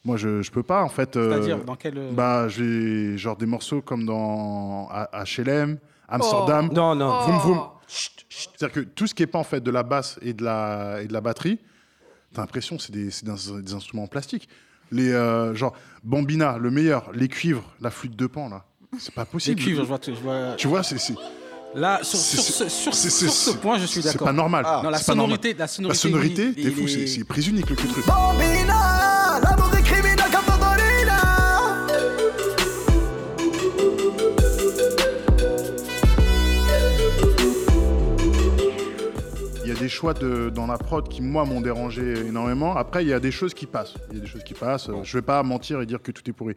[0.04, 1.16] Moi, je, je peux pas, en fait.
[1.16, 6.68] euh, C'est-à-dire, dans quel, euh, Bah, j'ai genre des morceaux comme dans HLM, Amsterdam.
[6.70, 6.74] Oh.
[6.74, 7.20] Non, non.
[7.22, 7.60] Vroom, vroom.
[7.88, 11.00] C'est-à-dire que tout ce qui est pas en fait de la basse et de la,
[11.02, 11.58] et de la batterie,
[12.32, 14.48] t'as l'impression que c'est des, c'est des, des instruments en plastique.
[14.92, 15.74] Les, euh, genre,
[16.04, 18.64] Bambina, le meilleur, les cuivres, la flûte de pan, là.
[18.98, 19.60] C'est pas Les possible.
[19.60, 19.98] cuivres, je vois.
[20.02, 20.54] Je vois...
[20.56, 20.96] Tu vois, c'est.
[21.74, 24.26] Là, sur, ce, sur, c'est- sur c'est- ce point, je suis C'est d'accord.
[24.28, 24.64] pas normal.
[24.82, 25.36] Non, la C'est pas normal.
[25.38, 25.96] sonorité, la sonorité.
[25.96, 27.90] La sonorité, il- t'es il fou, est- c'est c'est prise unique le truc.
[28.06, 28.97] Bambina,
[39.88, 42.76] des choix de, dans la prod qui, moi, m'ont dérangé énormément.
[42.76, 43.94] Après, il y a des choses qui passent.
[44.10, 44.90] Il y a des choses qui passent.
[45.02, 46.54] Je vais pas mentir et dire que tout est pourri.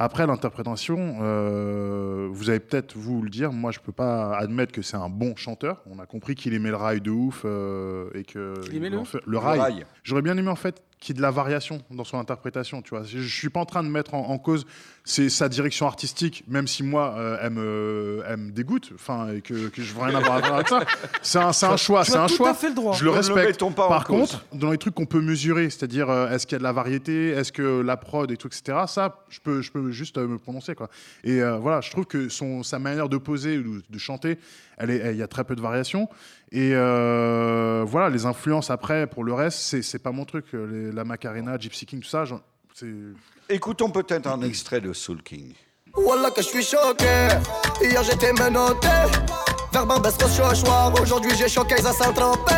[0.00, 3.52] Après, l'interprétation, euh, vous allez peut-être vous le dire.
[3.52, 5.80] Moi, je peux pas admettre que c'est un bon chanteur.
[5.86, 8.98] On a compris qu'il aimait le rail de ouf euh, et que Il aimait le
[8.98, 9.60] en fait- le Le rail.
[9.60, 9.86] rail.
[10.02, 12.80] J'aurais bien aimé en fait qu'il y ait de la variation dans son interprétation.
[12.80, 14.64] Tu vois, je, je suis pas en train de mettre en, en cause
[15.04, 19.40] c'est sa direction artistique, même si moi, euh, elle, me, elle me dégoûte, enfin, et
[19.40, 20.84] que, que je veux rien avoir à voir avec ça.
[21.22, 22.50] C'est un, c'est un choix, Tu c'est un tout choix.
[22.50, 22.94] à fait le droit.
[22.94, 23.74] Je le Ne le respecte.
[23.74, 24.16] pas Par cause.
[24.30, 26.70] contre, dans les trucs qu'on peut mesurer, c'est-à-dire euh, est-ce qu'il y a de la
[26.72, 28.78] variété, est-ce que la prod et tout, etc.
[28.86, 30.88] Ça, je peux, je peux juste euh, me prononcer quoi.
[31.24, 34.38] Et euh, voilà, je trouve que son, sa manière de poser ou de chanter,
[34.78, 36.08] elle est, elle- il y a très peu de variations.
[36.54, 40.46] Et euh, voilà, les influences après pour le reste, c'est, c'est pas mon truc.
[40.52, 42.40] Les- la Macarena, Gypsy King, tout ça, j'en-
[42.74, 42.92] c'est.
[43.48, 45.54] Écoutons peut-être un extrait de Soul King.
[45.96, 47.28] Wallah que je suis choqué.
[47.82, 48.88] Hier j'étais menotté.
[49.72, 50.92] Vers Barbès, Roche-Chochoir.
[51.00, 52.52] Aujourd'hui j'ai choqué à Saint-Tropez.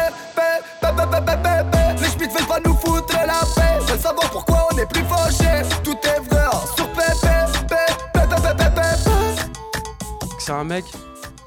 [2.01, 3.79] Les schmitts veulent pas nous foutre la paix.
[3.87, 5.63] Veulent savoir pourquoi on est plus fauché.
[5.83, 6.45] Tout est vrai
[6.77, 7.35] sur pépé.
[7.69, 7.77] Pé,
[8.13, 10.29] pé, pé, pé, pé, pé, pé.
[10.39, 10.85] C'est un mec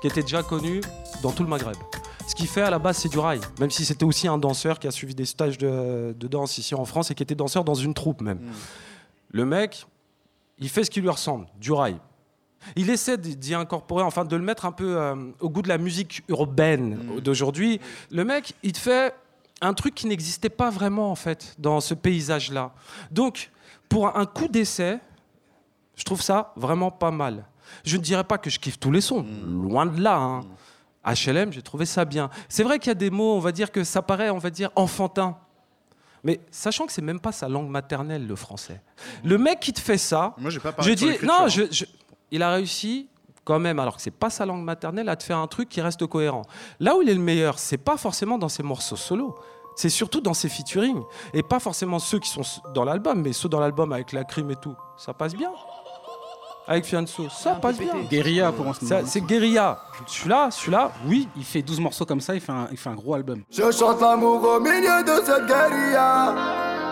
[0.02, 0.82] qui était déjà connu
[1.22, 1.76] dans tout le Maghreb.
[2.28, 3.40] Ce qu'il fait à la base, c'est du rail.
[3.60, 6.76] Même si c'était aussi un danseur qui a suivi des stages de, de danse ici
[6.76, 8.40] en France et qui était danseur dans une troupe même.
[9.32, 9.86] Le mec,
[10.60, 11.98] il fait ce qui lui ressemble, du rail.
[12.76, 15.78] Il essaie d'y incorporer, enfin de le mettre un peu euh, au goût de la
[15.78, 17.80] musique urbaine d'aujourd'hui.
[18.12, 19.14] Le mec, il fait
[19.62, 22.74] un truc qui n'existait pas vraiment en fait dans ce paysage-là.
[23.10, 23.52] Donc,
[23.88, 25.00] pour un coup d'essai,
[25.96, 27.46] je trouve ça vraiment pas mal.
[27.86, 30.18] Je ne dirais pas que je kiffe tous les sons, loin de là.
[30.18, 30.42] hein.
[31.14, 32.30] HLM, j'ai trouvé ça bien.
[32.50, 34.50] C'est vrai qu'il y a des mots, on va dire que ça paraît, on va
[34.50, 35.38] dire, enfantin.
[36.24, 38.82] Mais sachant que c'est même pas sa langue maternelle, le français.
[39.24, 41.86] Le mec qui te fait ça, Moi, j'ai pas je dis, non, je- je-
[42.32, 43.08] il a réussi
[43.46, 45.80] quand même, alors que c'est pas sa langue maternelle, à te faire un truc qui
[45.80, 46.42] reste cohérent.
[46.82, 49.38] Là où il est le meilleur, c'est pas forcément dans ses morceaux solo.
[49.78, 51.00] C'est surtout dans ses featuring.
[51.34, 52.42] Et pas forcément ceux qui sont
[52.74, 54.76] dans l'album, mais ceux dans l'album avec la crime et tout.
[54.98, 55.52] Ça passe bien.
[56.68, 57.94] Avec Fianso, ça passe bien.
[58.10, 59.80] Guérilla pour ce Ça, C'est Guérilla.
[60.06, 61.28] Celui-là, celui-là, oui.
[61.38, 63.42] Il fait 12 morceaux comme ça, il fait un, il fait un gros album.
[63.50, 66.36] Je chante l'amour au milieu de cette guérilla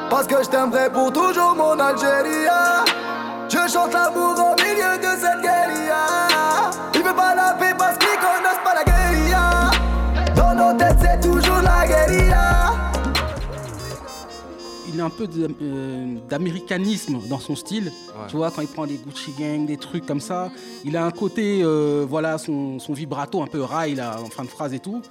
[0.10, 2.48] Parce que je t'aimerai pour toujours mon Algérie
[3.50, 4.65] Je chante l'amour au milieu
[14.96, 17.92] il a un peu de, euh, d'américanisme dans son style.
[18.30, 20.52] Tu vois, quand il prend des Gucci Gang, des trucs comme ça,
[20.86, 24.44] il a un côté, euh, voilà, son, son vibrato un peu rail là, en fin
[24.44, 25.02] de phrase et tout.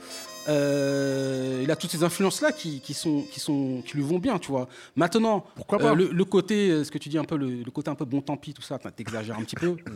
[0.49, 4.39] Euh, il a toutes ces influences-là qui, qui sont, qui, sont, qui lui vont bien,
[4.39, 4.69] tu vois.
[4.97, 7.91] Maintenant, Pourquoi pas le, le côté, ce que tu dis un peu, le, le côté
[7.91, 9.77] un peu bon tant pis, tout ça, t'exagères un petit peu.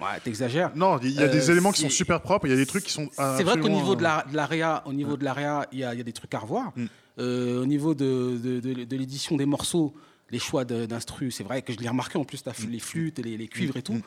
[0.00, 0.70] Ouais, t'exagères.
[0.76, 2.84] Non, il y a des éléments qui sont super propres, il y a des trucs
[2.84, 3.08] qui sont.
[3.16, 5.92] c'est vrai qu'au niveau de la, de l'AREA, au niveau de l'AREA, il y, a
[5.92, 6.70] il y a des trucs à revoir.
[6.76, 6.86] Mm.
[7.18, 9.92] Euh, au niveau de, de- de- de l'édition des morceaux,
[10.30, 12.70] les choix d'instru, c'est vrai que je l'ai remarqué en plus, t'as Mm.
[12.70, 14.00] les flûtes et les, les cuivres et tout.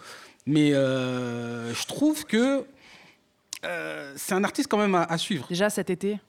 [0.46, 2.64] Mais euh, je trouve que
[3.66, 5.46] euh, c'est un artiste quand même à, à suivre.
[5.50, 6.20] Déjà cet été,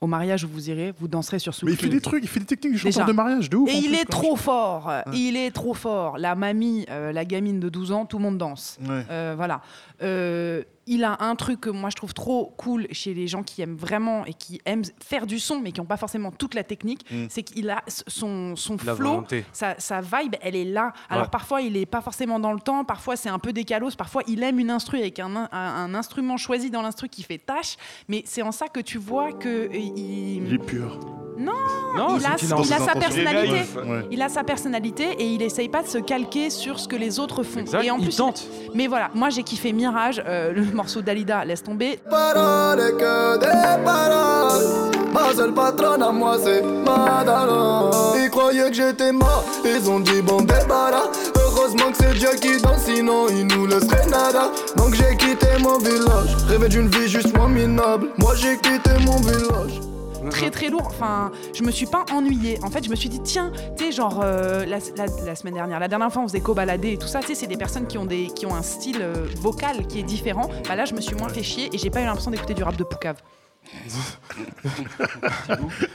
[0.00, 2.28] au mariage où vous irez, vous danserez sur Soul Mais il fait des trucs, il
[2.28, 3.68] fait des techniques de chanteur de mariage, de ouf.
[3.68, 4.92] Et il plus, est trop fort.
[5.12, 6.16] Il est trop fort.
[6.18, 8.78] La mamie, euh, la gamine de 12 ans, tout le monde danse.
[8.88, 9.04] Ouais.
[9.10, 9.60] Euh, voilà.
[10.90, 13.76] Il a un truc que moi je trouve trop cool chez les gens qui aiment
[13.76, 17.04] vraiment et qui aiment faire du son, mais qui n'ont pas forcément toute la technique.
[17.10, 17.26] Mm.
[17.28, 19.44] C'est qu'il a son, son La flow, volonté.
[19.52, 20.92] sa, sa vibe, elle est là.
[21.10, 21.28] Alors Ouais.
[21.30, 24.42] parfois il est pas forcément dans le temps, parfois c'est un peu décalos, parfois il
[24.42, 27.76] aime une instru avec un, un- un instrument choisi dans l'instru qui fait tâche.
[28.08, 30.98] Mais c'est en ça que tu vois que il, Il est pur.
[31.38, 31.52] Non,
[31.96, 33.60] Non, il a, qu'il a il ses a sa personnalité.
[34.10, 34.18] Il.
[34.18, 34.24] Ouais.
[34.24, 37.42] A sa personnalité et il essaye pas de se calquer sur ce que les autres
[37.44, 37.60] font.
[37.60, 38.44] Exact, Et en il plus, tente.
[38.74, 41.98] Mais voilà, moi j'ai kiffé Mirage, euh, le morceau d'Alida, laisse tomber.
[42.10, 47.90] Paroles que des paroles Ma seule patronne à moi c'est Madara
[48.22, 52.60] Ils croyaient que j'étais mort, ils ont dit bon débarras Heureusement que c'est Dieu qui
[52.60, 57.34] danse, sinon il nous laisserait nada Donc j'ai quitté mon village, rêvé d'une vie juste
[57.36, 59.80] moins minable Moi j'ai quitté mon village
[60.30, 62.58] Très très lourd, enfin je me suis pas ennuyée.
[62.62, 65.54] En fait je me suis dit tiens, tu sais genre euh, la, la- la semaine
[65.54, 67.86] dernière, la dernière fois on faisait co-balader et tout ça, tu sais c'est des personnes
[67.86, 70.48] qui ont, des, qui ont un style euh, vocal qui est différent.
[70.68, 72.62] Bah là je me suis moins fait chier et j'ai pas eu l'impression d'écouter du
[72.62, 73.16] rap de Poucave.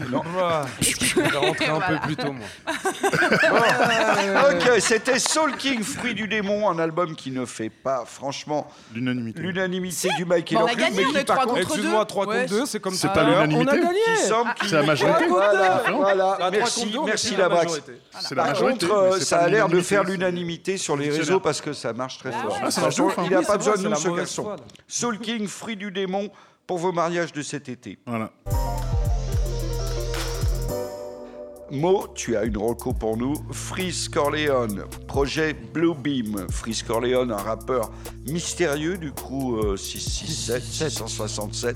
[0.10, 0.22] Non.
[0.82, 1.88] Je vais rentrer un Voilà.
[1.88, 2.48] peu plus tôt, moi.
[4.52, 9.42] ok, c'était Soul King, Fruit du démon, un album qui ne fait pas, franchement, L'unanimité.
[9.42, 11.62] l'unanimité du Michael Bon, on a gagné, mais on qui, est par trois contre.
[11.62, 13.14] Excuse-moi, 3 Ouais, contre 2, c'est comme C'est ça.
[13.14, 14.00] pas l'unanimité On a gagné.
[14.18, 15.26] qui semble qu'il- C'est la majorité.
[15.28, 16.16] Voilà, voilà.
[16.16, 17.82] La 3 Merci, contre 2, on merci la Brax.
[18.20, 18.88] C'est la Par majorité.
[18.88, 22.32] contre, ça a l'air de faire l'unanimité sur les réseaux parce que ça marche très
[22.32, 22.58] fort.
[22.62, 22.70] Ah, hein.
[23.26, 24.56] Il n'a Oui, pas besoin de nous, ce garçon.
[24.88, 26.30] Soul King, Fruit du démon,
[26.68, 27.98] pour vos mariages de cet été.
[28.06, 28.32] Voilà.
[31.72, 33.34] Mo, tu as une reco pour nous.
[33.52, 36.46] Freeze Corleone, projet Blue Beam.
[36.52, 37.92] Freeze Corleone, un rappeur
[38.28, 40.62] mystérieux du coup euh, 667,
[40.92, 41.76] 667.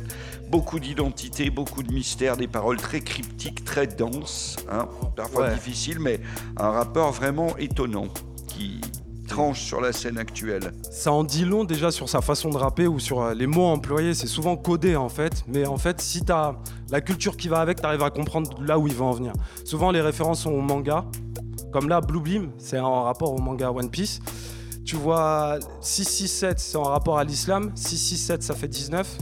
[0.49, 5.53] Beaucoup d'identité, beaucoup de mystère, des paroles très cryptiques, très denses, hein, parfois Ouais.
[5.55, 6.19] difficiles, mais
[6.57, 8.07] un rappeur vraiment étonnant
[8.47, 8.79] qui
[9.27, 10.71] tranche sur la scène actuelle.
[10.89, 13.67] Ça en dit long déjà sur sa façon de rapper ou sur euh, les mots
[13.67, 14.13] employés.
[14.13, 15.43] C'est souvent codé en fait.
[15.47, 16.55] Mais en fait, si tu as
[16.89, 19.33] la culture qui va avec, tu arrives à comprendre là où il va en venir.
[19.65, 21.05] Souvent, les références sont au manga.
[21.71, 24.19] Comme là, Blue Beam, c'est en rapport au manga One Piece.
[24.85, 27.71] Tu vois, 667, c'est en rapport à l'islam.
[27.75, 29.17] 667, ça fait 19.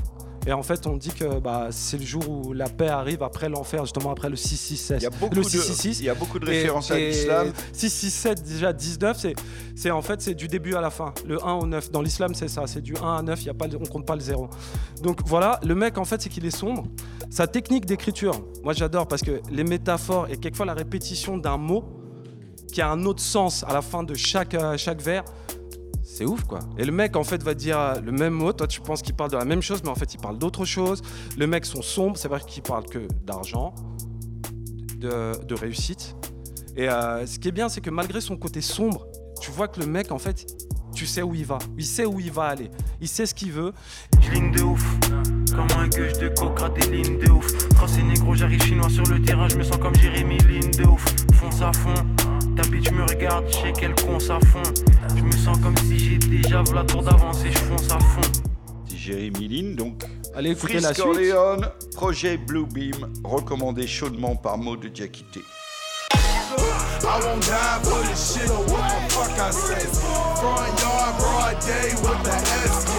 [0.48, 3.50] Et en fait, on dit que bah, c'est le jour où la paix arrive après
[3.50, 4.98] l'enfer, justement après le 666.
[5.00, 6.00] Il y a beaucoup le de- 666.
[6.00, 7.52] il y a beaucoup de Et- références à l'islam.
[7.74, 9.34] 667, déjà 19, c'est,
[9.76, 11.14] c'est en fait c'est du début à la fin.
[11.26, 11.92] Le 1 au 9.
[11.92, 12.68] Dans l'islam, c'est ça.
[12.68, 14.48] C'est du 1 à 9, y a pas, on compte pas le 0.
[15.02, 16.84] Donc voilà, le mec, en fait, c'est qu'il est sombre.
[17.32, 18.34] Sa technique d'écriture,
[18.64, 21.84] moi j'adore parce que les métaphores et quelquefois la répétition d'un mot
[22.72, 25.24] qui a un autre sens à la fin de chaque, euh, chaque vers.
[26.16, 26.60] C'est ouf quoi.
[26.78, 29.32] Et le mec en fait va dire le même mot, toi tu penses qu'il parle
[29.32, 31.02] de la même chose mais en fait il parle d'autre chose.
[31.38, 33.76] Le mec sont sombres, c'est vrai qu'il parle que d'argent,
[34.98, 36.16] de, réussite.
[36.78, 39.08] Et euh, ce qui est bien c'est que malgré son côté sombre,
[39.42, 40.46] tu vois que le mec en fait
[40.94, 43.52] tu sais où il va, il sait où il va aller, il sait ce qu'il
[43.52, 43.74] veut.
[44.32, 44.86] ligne de ouf.
[45.50, 47.46] Comme un de coca, des lignes de ouf.
[47.78, 50.86] Quand c'est négro, j'arrive chinois sur le terrain, je me sens comme Jérémy, ligne de
[50.86, 51.06] ouf.
[51.34, 51.94] Fonce à fond.
[52.56, 54.64] Ta bitch me regarde, je sais quel con ça fond.
[55.16, 58.00] Je me sens comme si j'ai déjà vu la tour d'avance et je fonce à
[58.00, 58.22] fond.
[58.96, 60.04] Jérémy Lin, donc
[60.36, 61.06] Allez écouter la suite.
[61.06, 61.62] Orleans,
[61.96, 65.42] projet Bluebeam, recommandé chaudement par Maud de Diakité.
[66.12, 69.86] I won't die for this shit or what the fuck I say.
[70.36, 72.36] Front yard, broad day with the
[72.68, 72.92] SK.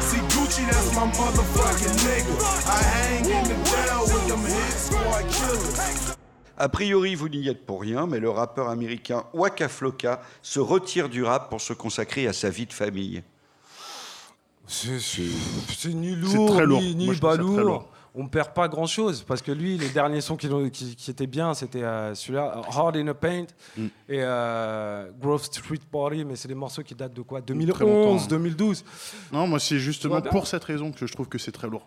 [0.00, 2.34] See Gucci, that's my motherfucking nigga.
[2.66, 6.21] I hang in the jail with them hit squad killers.
[6.58, 11.08] A priori, vous n'y êtes pour rien, mais le rappeur américain Waka Flocka se retire
[11.08, 13.22] du rap pour se consacrer à sa vie de famille.
[14.66, 16.80] C'est ni lourd, très lourd.
[16.80, 17.88] ni, ni Moi, pas très lourd.
[18.14, 21.26] On perd pas grand chose parce que lui, les derniers sons qui, qui, qui étaient
[21.26, 23.84] bien, c'était euh, celui-là, Hard in a Paint Mm.
[23.86, 27.40] et euh, Grove Street Party, mais c'est des morceaux qui datent de quoi?
[27.40, 28.26] Très 2011, longtemps.
[28.28, 28.84] 2012.
[29.32, 31.86] Non, moi c'est justement pour cette raison que je trouve que c'est très lourd.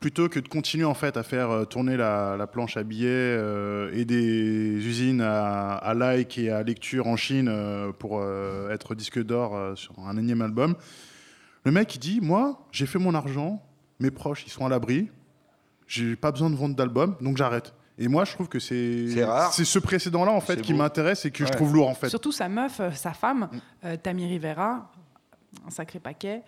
[0.00, 3.06] Plutôt que de continuer en fait à faire euh, tourner la, la planche à billets
[3.10, 8.70] euh, et des usines à, à like et à lecture en Chine euh, pour euh,
[8.70, 10.74] être disque d'or euh, sur un énième album,
[11.66, 13.62] le mec il dit moi j'ai fait mon argent,
[13.98, 15.10] mes proches ils sont à l'abri,
[15.86, 17.74] j'ai pas besoin de vendre d'album donc j'arrête.
[17.98, 19.52] Et moi je trouve que c'est C'est rare.
[19.52, 22.08] c'est ce précédent là en fait qui m'intéresse et que je trouve lourd en fait.
[22.08, 23.50] Surtout sa meuf, sa femme,
[23.84, 24.90] euh, Tammy Rivera.
[25.66, 26.42] Un sacré paquet.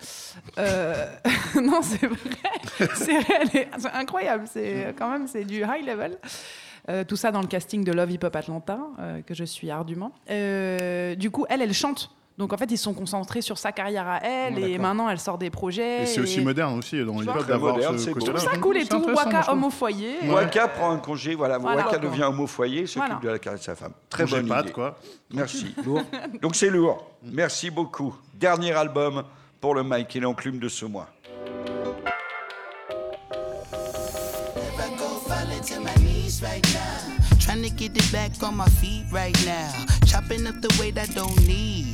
[0.58, 1.06] Euh,
[1.60, 2.88] non, c'est vrai.
[2.94, 4.44] C'est incroyable.
[4.50, 6.18] C'est quand même c'est du high level.
[6.88, 9.70] Euh, tout ça dans le casting de Love Hip Hop Atlanta, euh, que je suis
[9.70, 10.12] ardument.
[10.28, 12.10] Du coup, elle, elle chante.
[12.38, 15.36] Donc en fait, ils sont concentrés sur sa carrière à elle, et maintenant elle sort
[15.36, 16.02] des projets.
[16.02, 18.10] Et c'est aussi moderne aussi dans Tu le vois hip-hop Très d'avoir moderne, ce.
[18.10, 19.04] Je trouve ça cool et tout.
[19.14, 20.16] Waka, homme au foyer.
[20.22, 20.30] Ouais.
[20.30, 21.84] Waka prend un congé, voilà, Voilà.
[21.84, 23.20] Waka devient homme au foyer, s'occupe Voilà.
[23.22, 23.92] de la carrière de sa femme.
[24.08, 24.72] Très Congé bonne idée.
[24.72, 24.96] quoi.
[25.32, 25.74] Merci.
[25.84, 26.02] Lourd.
[26.40, 27.04] Donc c'est lourd.
[27.22, 28.14] Merci beaucoup.
[28.34, 29.24] Dernier album
[29.60, 31.08] pour le Mike et l'enclume de ce mois.
[37.40, 39.70] Trying to get it back on my feet right now.
[40.06, 41.86] Chopping up the weight I don't need.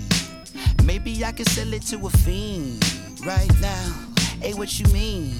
[0.89, 2.83] Maybe I can sell it to a fiend
[3.23, 3.93] right now.
[4.41, 5.35] Hey, what you mean?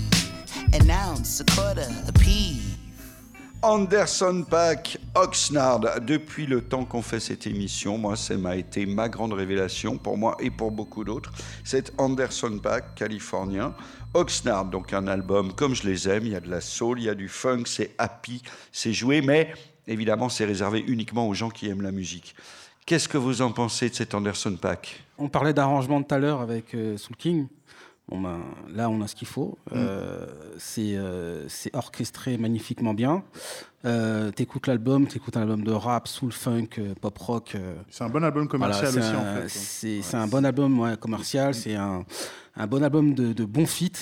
[0.75, 2.61] An ounce, a quarter, a pea.
[3.63, 6.03] Anderson Pack, Oxnard.
[6.03, 10.19] Depuis le temps qu'on fait cette émission, moi, ça m'a été ma grande révélation pour
[10.19, 11.33] moi et pour beaucoup d'autres.
[11.65, 13.75] C'est Anderson Pack, californien.
[14.13, 16.27] Oxnard, donc un album comme je les aime.
[16.27, 19.23] Il y a de la soul, il y a du funk, c'est happy, c'est joué,
[19.23, 19.55] mais
[19.87, 22.35] évidemment, c'est réservé uniquement aux gens qui aiment la musique.
[22.89, 26.41] Qu'est-ce que vous en pensez de cet Anderson Pack On parlait d'arrangement tout à l'heure
[26.41, 27.47] avec euh, Soul King.
[28.09, 28.39] Bon ben,
[28.75, 29.59] là, on a ce qu'il faut.
[29.71, 29.75] Mm.
[29.77, 30.27] Euh,
[30.57, 33.25] c'est euh, c'est orchestré magnifiquement bien.
[33.85, 37.53] Euh, t'écoutes l'album, t'écoutes un album de rap, soul, funk, euh, pop rock.
[37.57, 39.49] euh, C'est un bon album commercial voilà, aussi c'est en un- fait.
[39.51, 42.07] C'est c'est un bon album ouais, commercial, c'est un,
[42.57, 43.93] un bon album de, de bon fit.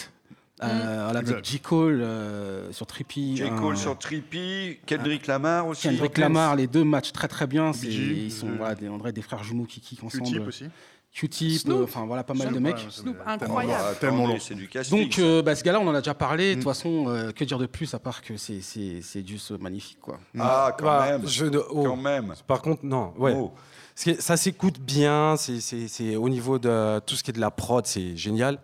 [0.62, 1.44] Euh, voilà, avec Exact.
[1.44, 1.60] J.
[1.60, 3.36] Cole euh, sur Trippy.
[3.36, 3.42] J.
[3.44, 5.82] un- Cole sur Trippy, Kendrick Lamar aussi.
[5.88, 7.72] Kendrick Lamar, les deux matchent très très bien.
[7.74, 10.24] C'est- Ils sont voilà, des, on dirait des frères jumeaux qui kickent ensemble.
[10.24, 10.64] Q-Tip aussi.
[11.12, 11.80] Q-Tip, Snoop.
[11.80, 12.86] euh, enfin voilà, pas mal de mecs.
[12.90, 13.84] Snoop, incroyable.
[13.86, 14.40] Ah, Tellement attendez, long.
[14.40, 15.02] C'est du casting.
[15.02, 16.50] Donc, euh, bah, ce gars-là, on en a déjà parlé.
[16.50, 19.50] De toute façon, euh, que dire de plus à part que c'est- c'est c'est juste
[19.60, 20.18] magnifique, quoi.
[20.38, 21.26] Ah, quand Bah, même.
[21.26, 21.84] je oh.
[21.84, 22.34] Quand même.
[22.46, 23.12] Par contre, non.
[23.18, 23.34] Ouais.
[23.36, 23.52] Oh.
[23.94, 25.36] Ça s'écoute bien.
[25.38, 28.58] C'est- C'est c'est- au niveau de tout ce qui est de la prod, c'est génial.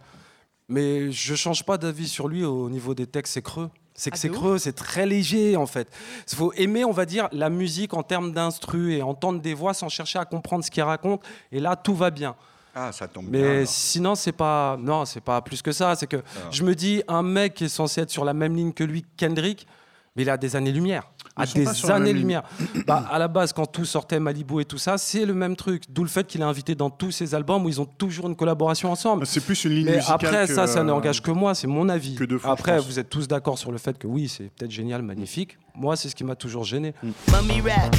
[0.69, 3.35] Mais je change pas d'avis sur lui au niveau des textes.
[3.35, 3.71] C'est creux.
[3.95, 5.89] C'est que Ah, c'est creux, c'est très léger en fait.
[6.31, 9.75] Il faut aimer, on va dire, la musique en termes d'instru et entendre des voix
[9.75, 11.23] sans chercher à comprendre ce qu'il raconte.
[11.51, 12.35] Et là, tout va bien.
[12.75, 13.51] Ah, ça tombe Mais bien.
[13.51, 13.67] alors.
[13.69, 15.95] sinon, c'est pas, non, c'est pas plus que ça.
[15.95, 18.73] C'est que je me dis, un mec qui est censé être sur la même ligne
[18.73, 19.67] que lui, Kendrick,
[20.17, 21.05] mais il a des années-lumière.
[21.22, 22.43] Ils À des années-lumière.
[22.87, 25.85] bah, à la base, quand tout sortait, Malibu et tout ça, c'est le même truc.
[25.89, 28.37] D'où le fait qu'il est invité dans tous ses albums où ils ont toujours une
[28.37, 29.27] collaboration ensemble.
[29.27, 31.67] C'est plus une ligne Mais musicale après, que, ça, ça euh, n'engage que moi, c'est
[31.67, 32.15] mon avis.
[32.15, 34.51] que de fond, je après, vous êtes tous d'accord sur le fait que oui, c'est
[34.51, 35.59] peut-être génial, magnifique.
[35.75, 36.93] Moi, c'est ce qui m'a toujours gêné.
[37.31, 37.97] Mummy rap,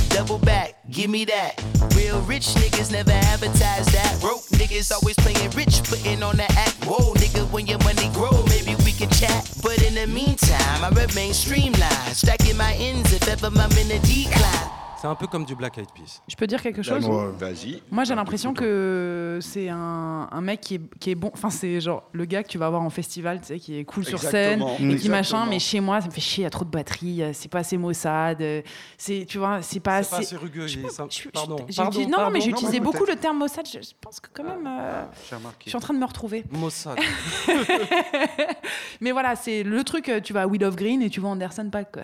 [9.06, 9.50] could chat.
[9.62, 14.00] But in the meantime, I remain streamlined, stacking my ends if ever I'm in a
[14.00, 14.83] decline.
[15.04, 16.22] C'est un peu comme du Black Eyed Peas.
[16.30, 17.84] Je peux dire quelque chose Ouais, Vas-y.
[17.92, 21.30] Moi, j'ai l'impression que c'est un, un mec qui est, qui est bon.
[21.34, 23.84] Enfin, c'est genre le gars que tu vas voir en festival, tu sais, qui est
[23.84, 25.18] cool sur scène Exactement, et qui exactement.
[25.18, 25.46] machin.
[25.50, 26.44] Mais chez moi, ça me fait chier.
[26.44, 27.22] Il y a trop de batterie.
[27.22, 28.42] euh, C'est pas assez maussade.
[28.42, 28.62] euh,
[28.98, 30.16] C'est, tu vois, c'est pas assez.
[30.16, 30.68] assez rugueux.
[30.68, 31.12] Je sais pas, simple.
[31.14, 31.58] je- je- Pardon.
[31.68, 33.16] j'ai pardon, utilisé- non, non, mais utilisé mais beaucoup peut-être.
[33.16, 33.66] le terme maussade.
[33.68, 35.64] Je, je pense que quand même, euh, J'ai remarqué.
[35.66, 36.46] je suis en train de me retrouver.
[36.50, 36.98] Mossad.
[39.02, 40.08] Mais voilà, c'est le truc.
[40.08, 41.92] euh, Tu vas à Will of Green et tu vas à Anderson Pack.
[41.92, 42.04] Quoi.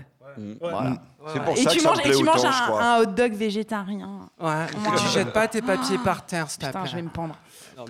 [0.62, 1.02] Voilà.
[1.34, 2.64] C'est pour Et ça tu que ça manges, me et plaît tu manges autant, je
[2.64, 2.84] un, crois.
[2.84, 4.30] un hot dog végétarien.
[4.40, 4.66] Ouais.
[4.68, 6.90] Tu je- jettes pas tes papiers par terre, s'il te Putain, plaît.
[6.90, 7.36] je vais me pendre.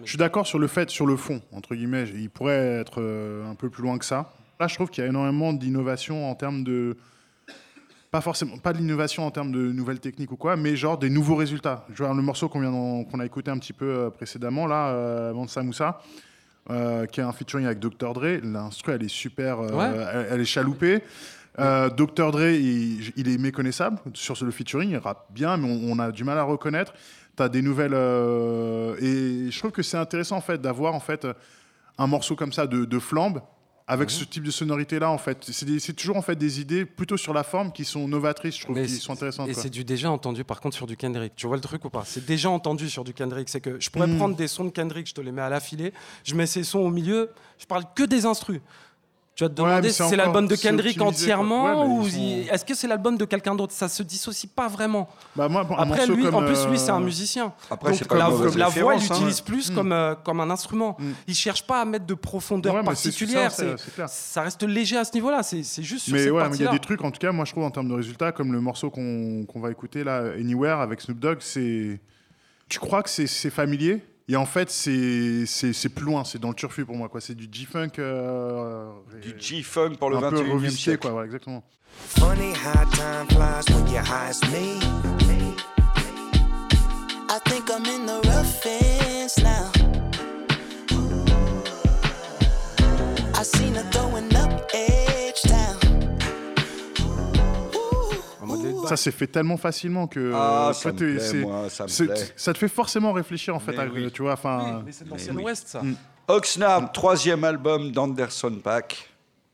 [0.04, 2.06] Je suis d'accord sur le fait, sur le fond, entre guillemets.
[2.16, 4.32] Il pourrait être euh, un peu plus loin que ça.
[4.60, 6.98] Là, je trouve qu'il y a énormément d'innovation en termes de.
[8.12, 11.12] Pas forcément, pas de l'innovation en termes de nouvelles techniques ou quoi, mais genre des
[11.12, 11.86] nouveaux résultats.
[11.94, 14.66] Je vois le morceau qu'on vient d'en- qu'on a écouté un petit peu euh, précédemment,
[14.66, 16.02] là, euh, Samoussa.
[16.72, 18.14] euh, qui est un featuring avec Dr.
[18.14, 18.40] Dre.
[18.44, 20.06] L'instru, elle est super, euh, Ouais.
[20.14, 21.02] elle, elle est chaloupée.
[21.60, 22.32] Euh, Dr.
[22.32, 26.12] Dre, il, il est méconnaissable sur le featuring, il rappe bien, mais on, on a
[26.12, 26.94] du mal à reconnaître.
[27.38, 27.94] Tu as des nouvelles.
[27.94, 31.28] euh, et je trouve que c'est intéressant en fait, d'avoir en fait,
[31.98, 33.42] un morceau comme ça de, de flambe.
[33.92, 37.34] Avec ce type de sonorité-là, en fait, c'est toujours en fait des idées plutôt sur
[37.34, 39.50] la forme qui sont novatrices, je trouve, qui sont intéressantes.
[39.50, 41.36] Et c'est du déjà entendu par contre sur du Kendrick.
[41.36, 42.04] Tu vois le truc ou pas?
[42.06, 43.50] C'est déjà entendu sur du Kendrick.
[43.50, 44.18] C'est que je pourrais Mm.
[44.18, 45.92] prendre des sons de Kendrick, je te les mets à l'affilée,
[46.24, 48.62] je mets ces sons au milieu, je parle que des instrus.
[49.40, 52.74] Tu vas te demander si c'est l'album de Kendrick entièrement Ouais, ou sont- est-ce que
[52.76, 53.72] c'est l'album de quelqu'un d'autre?
[53.72, 55.08] Ça se dissocie pas vraiment.
[55.34, 57.54] Bah, moi, Après lui, comme, en plus lui c'est un euh, musicien.
[57.72, 59.08] Après, Donc la, voix il hein.
[59.10, 59.76] l'utilise plus Mm.
[59.76, 60.98] comme euh, comme un instrument.
[61.26, 63.50] Il cherche pas à mettre de profondeur Ouais, particulière.
[64.08, 65.42] ça, reste léger à ce niveau-là.
[65.42, 67.32] C'est juste sur Mais cette ouais, mais il y a des trucs, en tout cas,
[67.32, 70.82] moi je trouve en termes de résultats, comme le morceau qu'on va écouter là, Anywhere
[70.82, 72.02] avec Snoop Dogg, c'est.
[72.68, 74.04] Tu crois que c'est familier?
[74.30, 77.20] Et en fait c'est c'est c'est plus loin, c'est dans le turfu pour moi quoi.
[77.20, 77.90] C'est du G-funk.
[78.00, 78.90] euh,
[79.22, 81.02] Du G-funk pour le un peu 21e revisité, siècle.
[81.02, 81.64] quoi, voilà, exactement.
[81.92, 84.80] Funny how time flies when you're high as me.
[87.32, 88.28] I think I'm in the
[98.90, 100.32] Ça s'est fait tellement facilement que.
[100.36, 103.80] Ah, euh, ça me t'es- plaît, moi, ça te fait forcément réfléchir en fait, Mais
[103.80, 104.12] à- oui.
[104.12, 104.34] tu vois.
[104.34, 104.84] Enfin.
[104.86, 105.40] Mais c'est de.
[105.40, 105.82] Ouest ça.
[105.82, 105.96] Mm.
[106.28, 109.10] Oxnard, troisième album d'Anderson Pack,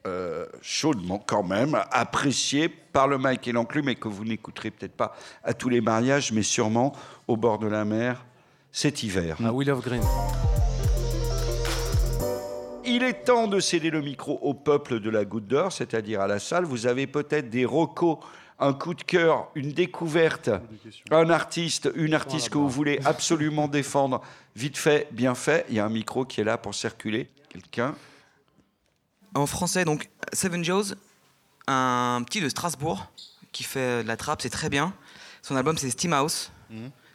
[0.05, 4.95] euh, chaudement quand même, apprécié par le Mike et l'enclume, et que vous n'écouterez peut-être
[4.95, 6.93] pas à tous les mariages, mais sûrement
[7.27, 8.25] au bord de la mer
[8.71, 9.38] cet hiver.
[9.43, 10.01] Ah, Will of Green.
[12.88, 16.27] Il est temps de céder le micro au peuple de la Goutte d'Or, c'est-à-dire à
[16.27, 16.65] la salle.
[16.65, 18.17] Vous avez peut-être des recos,
[18.59, 20.49] un coup de cœur, une découverte,
[21.11, 24.21] un artiste, une artiste que vous voulez absolument défendre.
[24.55, 25.65] Vite fait, bien fait.
[25.69, 27.29] Il y a un micro qui est là pour circuler.
[27.49, 27.95] Quelqu'un
[29.33, 30.95] En français, donc Seven Joes,
[31.67, 33.07] un petit de Strasbourg
[33.51, 34.93] qui fait de la trappe, c'est très bien.
[35.41, 36.51] Son album c'est Steam House.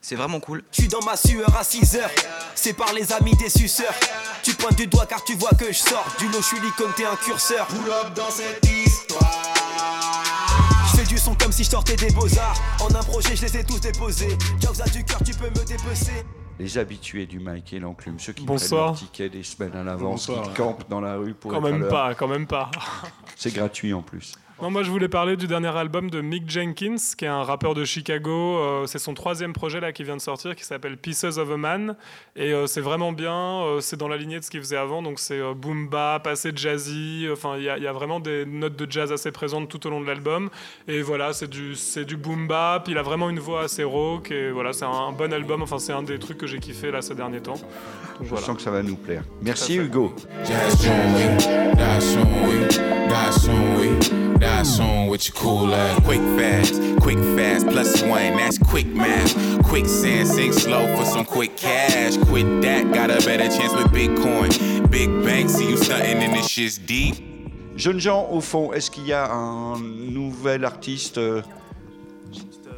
[0.03, 0.63] C'est vraiment cool.
[0.73, 2.11] Je suis dans ma sueur à 6 heures.
[2.55, 3.95] C'est par les amis des suceurs.
[4.43, 6.07] Tu pointes du doigt car tu vois que je sors.
[6.19, 7.67] Du lot, je suis comme t'es un curseur.
[7.67, 9.60] Pull up dans cette histoire.
[11.01, 12.61] Je fais du son comme si je sortais des beaux-arts.
[12.79, 14.37] En un projet, je les ai tous déposés.
[14.61, 16.27] Jobs à du cœur, tu peux me dépecer.
[16.59, 18.93] les habitués du Mike et l'enclume, ceux qui Bonsoir.
[18.93, 21.73] prennent leur ticket des semaines à l'avance, qui campent dans la rue pour Quand être
[21.73, 22.71] même pas, quand même pas.
[23.35, 24.35] C'est gratuit en plus.
[24.63, 27.73] Non, moi je voulais parler du dernier album de Mick Jenkins, qui est un rappeur
[27.75, 28.59] de Chicago.
[28.59, 31.57] Euh, c'est son troisième projet là qui vient de sortir, qui s'appelle Pieces of a
[31.57, 31.97] Man,
[32.37, 33.33] et euh, c'est vraiment bien.
[33.63, 36.27] euh, c'est dans la lignée de ce qu'il faisait avant, donc c'est euh, boom bap,
[36.27, 37.27] assez jazzy.
[37.33, 39.87] Enfin, il y, a- il y a vraiment des notes de jazz assez présentes tout
[39.87, 40.51] au long de l'album.
[40.89, 42.87] Et voilà, c'est du c'est du boom bap.
[42.89, 45.63] Il a vraiment une voix assez rauque, et voilà, c'est un, un bon album.
[45.63, 47.55] Enfin, c'est un des trucs que j'ai kiffé là ces derniers temps.
[47.55, 47.63] Donc,
[48.25, 48.45] Je voilà.
[48.45, 49.23] sens que ça va nous plaire.
[49.41, 49.77] Merci.
[49.77, 50.15] Hugo.
[50.45, 50.53] Die
[55.11, 56.01] with your cool ass.
[56.05, 59.35] Quick fast, quick fast, plus one, that's quick math.
[59.65, 62.17] Quicksand, sink slow for some quick cash.
[62.29, 64.89] Quit that, got a better chance with Bitcoin.
[64.91, 67.17] Big bank, see you stunting and this shit's deep.
[67.77, 71.43] Jeunes gens, au fond, est-ce qu'il y a un nouvel artiste euh,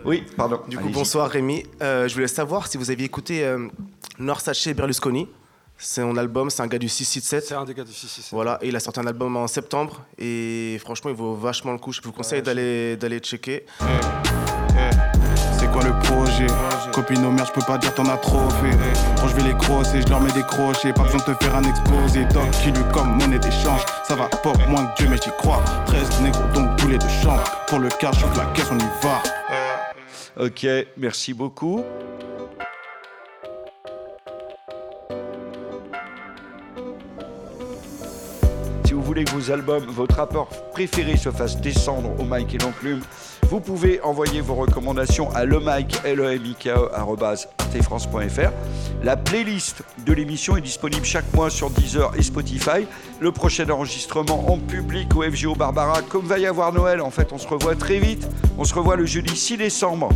[0.04, 0.60] Oui, pardon.
[0.68, 1.64] Du coup, bonsoir Rémi.
[1.82, 3.68] Euh, je voulais savoir si vous aviez écouté euh,
[4.18, 5.28] Norsace Berlusconi.
[5.84, 7.44] C'est mon album, c'est un gars du 667.
[7.44, 8.32] C'est un des gars du 667.
[8.32, 11.78] Voilà, et il a sorti un album en septembre et franchement, il vaut vachement le
[11.78, 11.92] coup.
[11.92, 13.66] Je vous conseille d'aller d'aller checker.
[15.58, 16.46] C'est quoi le projet?
[16.92, 18.76] Copine au merde, je peux pas dire t'en as trop fait.
[19.20, 20.92] Quand je vais les crosser, je leur mets des crochets.
[20.92, 22.26] Pas besoin de te faire un exposé.
[22.26, 23.84] Doc qui lui comme monnaie d'échange.
[24.04, 25.64] Ça va pas moins que Dieu, mais j'y crois.
[25.86, 27.42] 13 négros, donc poulet de chambre.
[27.66, 29.20] Pour le cash, je la caisse, on y va.
[30.44, 30.66] Ok,
[30.96, 31.84] merci beaucoup.
[39.12, 43.02] Voulez que vos albums, votre rapport préféré se fasse descendre au Mike et l'enclume,
[43.50, 46.90] vous pouvez envoyer vos recommandations à lemike, l e e
[47.58, 48.50] artefrance.fr.
[49.02, 52.86] La playlist de l'émission est disponible chaque mois sur Deezer et Spotify.
[53.20, 57.34] Le prochain enregistrement en public au FGO Barbara, comme va y avoir Noël, en fait,
[57.34, 58.26] on se revoit très vite.
[58.56, 60.08] On se revoit le jeudi 6 décembre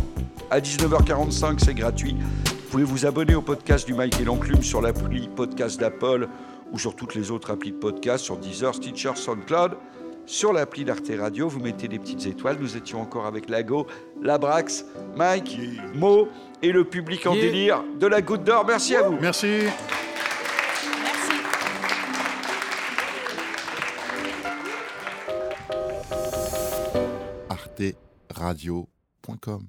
[0.49, 2.15] à 19h45, c'est gratuit.
[2.17, 6.27] Vous pouvez vous abonner au podcast du Mike et l'Enclume sur l'appli podcast d'Apple
[6.71, 9.77] ou sur toutes les autres applis de podcast, sur Deezer, Stitcher, SoundCloud.
[10.25, 12.57] Sur l'appli d'Arte Radio, vous mettez des petites étoiles.
[12.59, 13.87] Nous étions encore avec Lago,
[14.21, 15.57] Labrax, Mike,
[15.95, 16.27] Mo
[16.61, 17.41] et le public en Yeah.
[17.45, 18.65] délire de la Goutte d'Or.
[18.67, 19.17] Merci à vous.
[19.21, 19.67] Merci.
[28.37, 29.67] arteradio.com